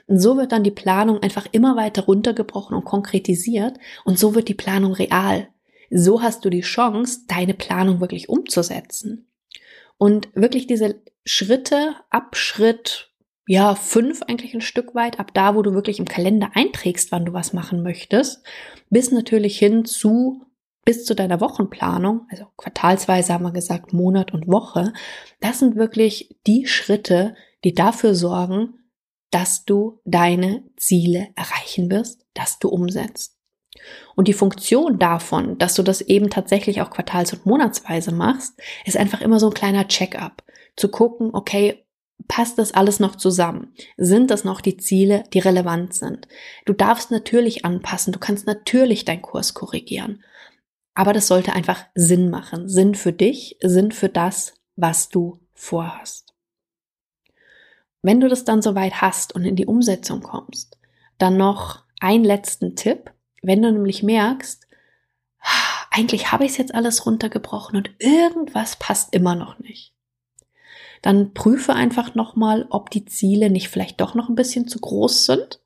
Und 0.09 0.19
so 0.19 0.37
wird 0.37 0.51
dann 0.51 0.65
die 0.65 0.73
Planung 0.73 1.23
einfach 1.23 1.47
immer 1.53 1.77
weiter 1.77 2.03
runtergebrochen 2.03 2.77
und 2.77 2.85
konkretisiert 2.85 3.79
und 4.05 4.19
so 4.19 4.35
wird 4.35 4.49
die 4.49 4.55
Planung 4.55 4.95
real. 4.95 5.49
So 5.91 6.23
hast 6.23 6.45
du 6.45 6.51
die 6.51 6.63
Chance, 6.63 7.21
deine 7.29 7.55
Planung 7.55 8.01
wirklich 8.01 8.29
umzusetzen. 8.29 9.29
Und 9.99 10.29
wirklich 10.35 10.67
diese 10.67 11.03
Schritte 11.25 11.97
ab 12.11 12.37
Schritt, 12.37 13.13
ja, 13.47 13.75
fünf 13.75 14.23
eigentlich 14.23 14.55
ein 14.55 14.61
Stück 14.61 14.95
weit, 14.95 15.21
ab 15.21 15.33
da, 15.33 15.55
wo 15.55 15.63
du 15.63 15.73
wirklich 15.73 15.99
im 15.99 16.05
Kalender 16.05 16.51
einträgst, 16.55 17.13
wann 17.13 17.25
du 17.25 17.33
was 17.33 17.53
machen 17.53 17.83
möchtest, 17.83 18.45
bis 18.91 19.13
natürlich 19.13 19.59
hin 19.59 19.85
zu 19.85 20.47
bis 20.87 21.05
zu 21.05 21.17
deiner 21.17 21.41
Wochenplanung, 21.41 22.29
also 22.31 22.47
quartalsweise 22.57 23.35
haben 23.35 23.43
wir 23.43 23.53
gesagt, 23.53 23.93
Monat 23.93 24.33
und 24.33 24.47
Woche, 24.47 24.93
das 25.41 25.59
sind 25.59 25.75
wirklich 25.75 26.39
die 26.47 26.67
Schritte, 26.67 27.35
die 27.65 27.75
dafür 27.75 28.15
sorgen, 28.15 28.75
dass 29.33 29.65
du 29.65 30.01
deine 30.05 30.63
Ziele 30.77 31.29
erreichen 31.35 31.91
wirst, 31.91 32.25
dass 32.35 32.61
du 32.61 32.69
umsetzt. 32.69 33.36
Und 34.15 34.29
die 34.29 34.33
Funktion 34.33 34.99
davon, 34.99 35.59
dass 35.59 35.75
du 35.75 35.83
das 35.83 36.01
eben 36.01 36.31
tatsächlich 36.31 36.81
auch 36.81 36.91
quartals- 36.91 37.33
und 37.33 37.47
monatsweise 37.47 38.13
machst, 38.13 38.61
ist 38.85 38.97
einfach 38.97 39.21
immer 39.21 39.41
so 39.41 39.49
ein 39.49 39.55
kleiner 39.55 39.89
Check-up. 39.89 40.43
Zu 40.77 40.89
gucken, 40.89 41.31
okay, 41.33 41.87
passt 42.29 42.59
das 42.59 42.73
alles 42.73 43.01
noch 43.01 43.17
zusammen? 43.17 43.73
Sind 43.97 44.31
das 44.31 44.45
noch 44.45 44.61
die 44.61 44.77
Ziele, 44.77 45.25
die 45.33 45.39
relevant 45.39 45.95
sind? 45.95 46.29
Du 46.65 46.73
darfst 46.73 47.11
natürlich 47.11 47.65
anpassen, 47.65 48.13
du 48.13 48.19
kannst 48.19 48.47
natürlich 48.47 49.05
deinen 49.05 49.23
Kurs 49.23 49.55
korrigieren. 49.55 50.23
Aber 50.95 51.13
das 51.13 51.29
sollte 51.29 51.53
einfach 51.53 51.85
Sinn 51.95 52.31
machen. 52.31 52.69
Sinn 52.69 52.95
für 52.95 53.13
dich, 53.13 53.59
Sinn 53.63 53.93
für 53.93 54.09
das, 54.09 54.55
was 54.77 55.09
du 55.11 55.41
vorhast. 55.53 56.35
Wenn 58.03 58.21
du 58.21 58.29
das 58.29 58.45
dann 58.45 58.63
soweit 58.63 59.03
hast 59.03 59.35
und 59.35 59.45
in 59.45 59.57
die 59.57 59.67
Umsetzung 59.67 60.21
kommst, 60.23 60.79
dann 61.19 61.37
noch 61.37 61.85
einen 62.01 62.25
letzten 62.25 62.77
Tipp. 62.77 63.13
Wenn 63.43 63.63
du 63.63 63.73
nämlich 63.73 64.03
merkst, 64.03 64.67
eigentlich 65.91 66.33
habe 66.33 66.45
ich 66.45 66.53
es 66.53 66.57
jetzt 66.59 66.75
alles 66.75 67.07
runtergebrochen 67.07 67.77
und 67.77 67.91
irgendwas 67.99 68.77
passt 68.77 69.15
immer 69.15 69.35
noch 69.35 69.59
nicht, 69.59 69.95
dann 71.03 71.35
prüfe 71.35 71.75
einfach 71.75 72.15
nochmal, 72.15 72.67
ob 72.71 72.91
die 72.91 73.05
Ziele 73.05 73.51
nicht 73.51 73.69
vielleicht 73.69 74.01
doch 74.01 74.15
noch 74.15 74.29
ein 74.29 74.35
bisschen 74.35 74.69
zu 74.69 74.81
groß 74.81 75.27
sind. 75.27 75.61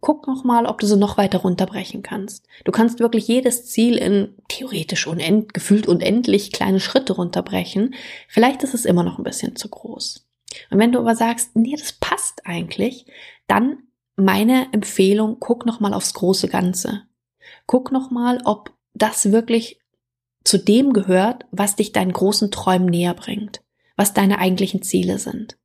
Guck 0.00 0.26
nochmal, 0.26 0.66
ob 0.66 0.78
du 0.78 0.86
sie 0.86 0.96
noch 0.96 1.16
weiter 1.16 1.38
runterbrechen 1.38 2.02
kannst. 2.02 2.46
Du 2.64 2.72
kannst 2.72 3.00
wirklich 3.00 3.28
jedes 3.28 3.66
Ziel 3.66 3.96
in 3.96 4.34
theoretisch 4.48 5.06
unend, 5.06 5.54
gefühlt 5.54 5.86
unendlich 5.86 6.52
kleine 6.52 6.80
Schritte 6.80 7.14
runterbrechen. 7.14 7.94
Vielleicht 8.28 8.62
ist 8.62 8.74
es 8.74 8.84
immer 8.84 9.02
noch 9.02 9.18
ein 9.18 9.24
bisschen 9.24 9.56
zu 9.56 9.68
groß. 9.68 10.26
Und 10.70 10.78
wenn 10.78 10.92
du 10.92 10.98
aber 10.98 11.16
sagst, 11.16 11.56
nee, 11.56 11.74
das 11.76 11.92
passt 11.92 12.46
eigentlich, 12.46 13.06
dann 13.46 13.85
meine 14.16 14.72
Empfehlung, 14.72 15.36
guck 15.38 15.66
noch 15.66 15.80
mal 15.80 15.94
aufs 15.94 16.14
große 16.14 16.48
Ganze. 16.48 17.02
Guck 17.66 17.92
noch 17.92 18.10
mal, 18.10 18.40
ob 18.44 18.72
das 18.94 19.30
wirklich 19.30 19.78
zu 20.44 20.58
dem 20.58 20.92
gehört, 20.92 21.44
was 21.50 21.76
dich 21.76 21.92
deinen 21.92 22.12
großen 22.12 22.50
Träumen 22.50 22.86
näher 22.86 23.14
bringt, 23.14 23.62
was 23.96 24.14
deine 24.14 24.38
eigentlichen 24.38 24.82
Ziele 24.82 25.18
sind. 25.18 25.58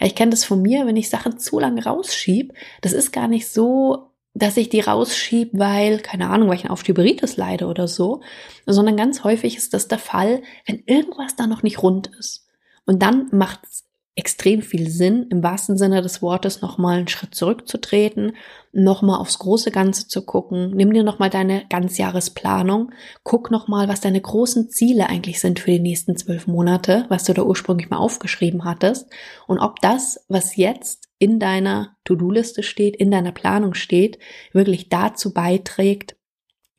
Ich 0.00 0.14
kenne 0.14 0.30
das 0.30 0.44
von 0.44 0.62
mir, 0.62 0.86
wenn 0.86 0.96
ich 0.96 1.10
Sachen 1.10 1.38
zu 1.38 1.58
lange 1.58 1.84
rausschieb, 1.84 2.54
das 2.80 2.92
ist 2.92 3.12
gar 3.12 3.28
nicht 3.28 3.48
so, 3.48 4.10
dass 4.34 4.56
ich 4.56 4.68
die 4.68 4.80
rausschieb, 4.80 5.50
weil, 5.52 5.98
keine 6.00 6.28
Ahnung, 6.28 6.48
weil 6.48 6.56
ich 6.56 6.64
eine 6.64 6.72
Aufschieberitis 6.72 7.36
leide 7.36 7.66
oder 7.66 7.88
so, 7.88 8.20
sondern 8.66 8.96
ganz 8.96 9.24
häufig 9.24 9.56
ist 9.56 9.72
das 9.72 9.88
der 9.88 9.98
Fall, 9.98 10.42
wenn 10.66 10.82
irgendwas 10.86 11.36
da 11.36 11.46
noch 11.46 11.62
nicht 11.62 11.82
rund 11.82 12.08
ist. 12.18 12.46
Und 12.84 13.02
dann 13.02 13.28
macht 13.32 13.60
es 13.64 13.85
extrem 14.16 14.62
viel 14.62 14.88
Sinn, 14.88 15.26
im 15.30 15.42
wahrsten 15.42 15.76
Sinne 15.76 16.00
des 16.00 16.22
Wortes 16.22 16.62
nochmal 16.62 16.96
einen 16.96 17.08
Schritt 17.08 17.34
zurückzutreten, 17.34 18.34
nochmal 18.72 19.20
aufs 19.20 19.38
große 19.38 19.70
Ganze 19.70 20.08
zu 20.08 20.24
gucken. 20.24 20.70
Nimm 20.74 20.92
dir 20.94 21.04
nochmal 21.04 21.28
deine 21.28 21.66
Ganzjahresplanung. 21.68 22.92
Guck 23.24 23.50
nochmal, 23.50 23.88
was 23.88 24.00
deine 24.00 24.20
großen 24.20 24.70
Ziele 24.70 25.10
eigentlich 25.10 25.38
sind 25.38 25.60
für 25.60 25.70
die 25.70 25.80
nächsten 25.80 26.16
zwölf 26.16 26.46
Monate, 26.46 27.04
was 27.10 27.24
du 27.24 27.34
da 27.34 27.42
ursprünglich 27.42 27.90
mal 27.90 27.98
aufgeschrieben 27.98 28.64
hattest. 28.64 29.06
Und 29.46 29.58
ob 29.58 29.80
das, 29.80 30.24
was 30.28 30.56
jetzt 30.56 31.08
in 31.18 31.38
deiner 31.38 31.96
To-Do-Liste 32.04 32.62
steht, 32.62 32.96
in 32.96 33.10
deiner 33.10 33.32
Planung 33.32 33.74
steht, 33.74 34.18
wirklich 34.52 34.88
dazu 34.88 35.34
beiträgt, 35.34 36.16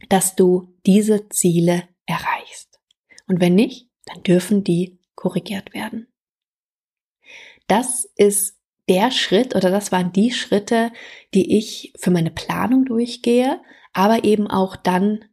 dass 0.10 0.36
du 0.36 0.74
diese 0.88 1.30
Ziele 1.30 1.84
erreichst. 2.08 2.80
Und 3.28 3.42
wenn 3.42 3.54
nicht, 3.54 3.90
dann 4.06 4.24
dürfen 4.24 4.64
die 4.64 5.00
korrigiert 5.16 5.76
werden. 5.76 6.08
Das 7.68 8.10
ist 8.16 8.58
der 8.90 9.12
Schritt 9.12 9.56
oder 9.56 9.70
das 9.70 9.92
waren 9.92 10.14
die 10.14 10.32
Schritte, 10.32 10.92
die 11.34 11.58
ich 11.58 11.94
für 11.98 12.12
meine 12.12 12.32
Planung 12.32 12.86
durchgehe, 12.86 13.60
aber 13.94 14.24
eben 14.24 14.48
auch 14.48 14.76
dann 14.76 15.26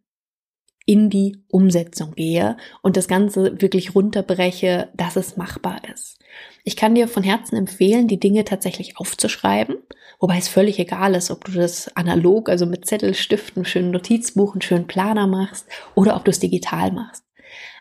in 0.86 1.08
die 1.08 1.42
Umsetzung 1.48 2.14
gehe 2.14 2.56
und 2.82 2.96
das 2.96 3.08
Ganze 3.08 3.60
wirklich 3.62 3.94
runterbreche, 3.94 4.90
dass 4.94 5.16
es 5.16 5.36
machbar 5.36 5.80
ist. 5.92 6.18
Ich 6.62 6.76
kann 6.76 6.94
dir 6.94 7.08
von 7.08 7.22
Herzen 7.22 7.56
empfehlen, 7.56 8.08
die 8.08 8.20
Dinge 8.20 8.44
tatsächlich 8.44 8.98
aufzuschreiben, 8.98 9.76
wobei 10.18 10.36
es 10.36 10.48
völlig 10.48 10.78
egal 10.78 11.14
ist, 11.14 11.30
ob 11.30 11.44
du 11.44 11.52
das 11.52 11.94
analog, 11.96 12.48
also 12.48 12.66
mit 12.66 12.86
Zettel, 12.86 13.14
Stift, 13.14 13.56
einem 13.56 13.64
schönen 13.64 13.92
Notizbuch, 13.92 14.52
einen 14.52 14.62
schönen 14.62 14.86
Planer 14.86 15.26
machst 15.26 15.66
oder 15.94 16.16
ob 16.16 16.24
du 16.24 16.30
es 16.30 16.40
digital 16.40 16.92
machst. 16.92 17.24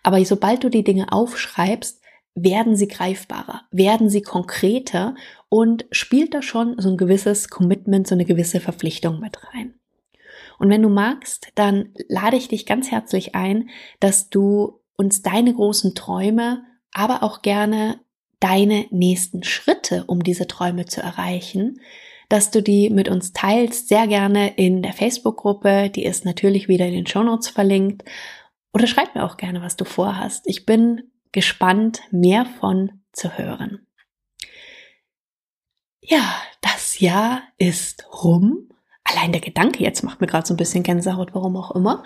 Aber 0.01 0.23
sobald 0.23 0.63
du 0.63 0.69
die 0.69 0.83
Dinge 0.83 1.11
aufschreibst, 1.11 2.02
werden 2.35 2.75
sie 2.75 2.87
greifbarer, 2.87 3.61
werden 3.71 4.09
sie 4.09 4.21
konkreter 4.21 5.15
und 5.49 5.85
spielt 5.91 6.33
da 6.33 6.41
schon 6.41 6.75
so 6.79 6.89
ein 6.89 6.97
gewisses 6.97 7.49
Commitment, 7.49 8.07
so 8.07 8.15
eine 8.15 8.25
gewisse 8.25 8.59
Verpflichtung 8.59 9.19
mit 9.19 9.37
rein. 9.53 9.75
Und 10.57 10.69
wenn 10.69 10.81
du 10.81 10.89
magst, 10.89 11.49
dann 11.55 11.89
lade 12.07 12.37
ich 12.37 12.47
dich 12.47 12.65
ganz 12.65 12.91
herzlich 12.91 13.35
ein, 13.35 13.69
dass 13.99 14.29
du 14.29 14.79
uns 14.95 15.21
deine 15.21 15.53
großen 15.53 15.95
Träume, 15.95 16.63
aber 16.91 17.23
auch 17.23 17.41
gerne 17.41 17.99
deine 18.39 18.85
nächsten 18.91 19.43
Schritte, 19.43 20.03
um 20.07 20.23
diese 20.23 20.47
Träume 20.47 20.85
zu 20.85 21.01
erreichen, 21.01 21.79
dass 22.29 22.51
du 22.51 22.61
die 22.61 22.89
mit 22.89 23.09
uns 23.09 23.31
teilst, 23.31 23.87
sehr 23.87 24.07
gerne 24.07 24.55
in 24.55 24.81
der 24.81 24.93
Facebook-Gruppe, 24.93 25.89
die 25.89 26.03
ist 26.03 26.25
natürlich 26.25 26.67
wieder 26.67 26.85
in 26.87 26.93
den 26.93 27.07
Shownotes 27.07 27.49
verlinkt. 27.49 28.03
Oder 28.73 28.87
schreib 28.87 29.13
mir 29.13 29.23
auch 29.23 29.37
gerne, 29.37 29.61
was 29.61 29.75
du 29.75 29.85
vorhast. 29.85 30.43
Ich 30.47 30.65
bin 30.65 31.11
gespannt, 31.33 32.01
mehr 32.11 32.45
von 32.45 33.01
zu 33.11 33.37
hören. 33.37 33.85
Ja, 35.99 36.41
das 36.61 36.99
Jahr 36.99 37.43
ist 37.57 38.07
rum. 38.23 38.69
Allein 39.03 39.31
der 39.31 39.41
Gedanke 39.41 39.83
jetzt 39.83 40.03
macht 40.03 40.21
mir 40.21 40.27
gerade 40.27 40.47
so 40.47 40.53
ein 40.53 40.57
bisschen 40.57 40.83
Gänsehaut, 40.83 41.33
warum 41.33 41.57
auch 41.57 41.71
immer. 41.71 42.03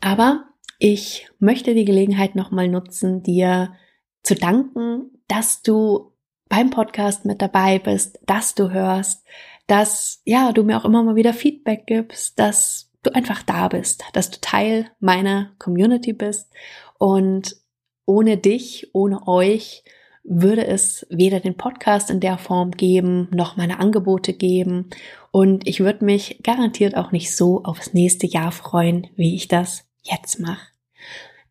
Aber 0.00 0.44
ich 0.78 1.28
möchte 1.38 1.74
die 1.74 1.84
Gelegenheit 1.84 2.34
nochmal 2.34 2.68
nutzen, 2.68 3.22
dir 3.22 3.74
zu 4.22 4.34
danken, 4.34 5.10
dass 5.28 5.62
du 5.62 6.12
beim 6.48 6.70
Podcast 6.70 7.24
mit 7.24 7.42
dabei 7.42 7.78
bist, 7.78 8.18
dass 8.26 8.54
du 8.54 8.70
hörst, 8.70 9.24
dass 9.66 10.20
ja, 10.24 10.52
du 10.52 10.62
mir 10.62 10.76
auch 10.76 10.84
immer 10.84 11.02
mal 11.02 11.16
wieder 11.16 11.32
Feedback 11.32 11.86
gibst, 11.86 12.38
dass 12.38 12.90
du 13.02 13.14
einfach 13.14 13.42
da 13.42 13.68
bist, 13.68 14.04
dass 14.12 14.30
du 14.30 14.40
Teil 14.40 14.90
meiner 15.00 15.54
Community 15.58 16.12
bist 16.12 16.52
und 16.98 17.56
ohne 18.06 18.38
dich, 18.38 18.88
ohne 18.94 19.28
euch 19.28 19.84
würde 20.28 20.66
es 20.66 21.06
weder 21.08 21.40
den 21.40 21.56
Podcast 21.56 22.10
in 22.10 22.20
der 22.20 22.38
Form 22.38 22.72
geben, 22.72 23.28
noch 23.30 23.56
meine 23.56 23.78
Angebote 23.78 24.32
geben. 24.32 24.90
Und 25.30 25.68
ich 25.68 25.80
würde 25.80 26.04
mich 26.04 26.40
garantiert 26.42 26.96
auch 26.96 27.12
nicht 27.12 27.36
so 27.36 27.62
aufs 27.62 27.92
nächste 27.92 28.26
Jahr 28.26 28.50
freuen, 28.50 29.06
wie 29.16 29.36
ich 29.36 29.48
das 29.48 29.84
jetzt 30.02 30.40
mache. 30.40 30.66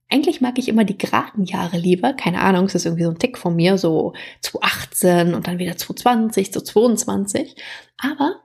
Eigentlich 0.09 0.39
mag 0.39 0.59
ich 0.59 0.67
immer 0.67 0.83
die 0.83 0.97
geraden 0.97 1.45
Jahre 1.45 1.77
lieber. 1.77 2.13
Keine 2.13 2.41
Ahnung, 2.41 2.65
es 2.65 2.75
ist 2.75 2.85
irgendwie 2.85 3.05
so 3.05 3.09
ein 3.09 3.19
Tick 3.19 3.37
von 3.37 3.55
mir, 3.55 3.77
so 3.77 4.13
2018 4.41 5.33
und 5.33 5.47
dann 5.47 5.57
wieder 5.57 5.77
2020, 5.77 6.51
so 6.51 6.61
22. 6.61 7.55
Aber 7.97 8.41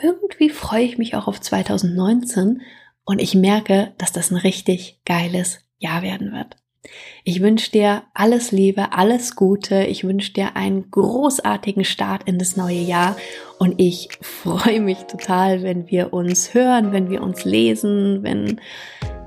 irgendwie 0.00 0.50
freue 0.50 0.84
ich 0.84 0.98
mich 0.98 1.14
auch 1.14 1.26
auf 1.26 1.40
2019 1.40 2.62
und 3.04 3.20
ich 3.20 3.34
merke, 3.34 3.92
dass 3.98 4.12
das 4.12 4.30
ein 4.30 4.36
richtig 4.36 5.00
geiles 5.04 5.60
Jahr 5.78 6.02
werden 6.02 6.32
wird. 6.32 6.56
Ich 7.24 7.42
wünsche 7.42 7.70
dir 7.70 8.02
alles 8.14 8.52
Liebe, 8.52 8.92
alles 8.92 9.36
Gute. 9.36 9.84
Ich 9.84 10.04
wünsche 10.04 10.32
dir 10.32 10.56
einen 10.56 10.90
großartigen 10.90 11.84
Start 11.84 12.22
in 12.24 12.38
das 12.38 12.56
neue 12.56 12.80
Jahr. 12.80 13.16
Und 13.58 13.74
ich 13.78 14.08
freue 14.20 14.80
mich 14.80 14.98
total, 15.04 15.62
wenn 15.62 15.90
wir 15.90 16.12
uns 16.12 16.54
hören, 16.54 16.92
wenn 16.92 17.10
wir 17.10 17.22
uns 17.22 17.44
lesen, 17.44 18.22
wenn, 18.22 18.60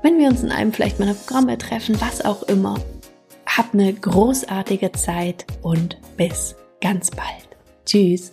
wenn 0.02 0.18
wir 0.18 0.28
uns 0.28 0.42
in 0.42 0.50
einem 0.50 0.72
vielleicht 0.72 0.98
meiner 0.98 1.14
Programme 1.14 1.58
treffen, 1.58 2.00
was 2.00 2.24
auch 2.24 2.42
immer. 2.44 2.80
Hab 3.46 3.74
eine 3.74 3.92
großartige 3.92 4.92
Zeit 4.92 5.46
und 5.62 5.98
bis 6.16 6.56
ganz 6.80 7.10
bald. 7.10 7.48
Tschüss. 7.84 8.32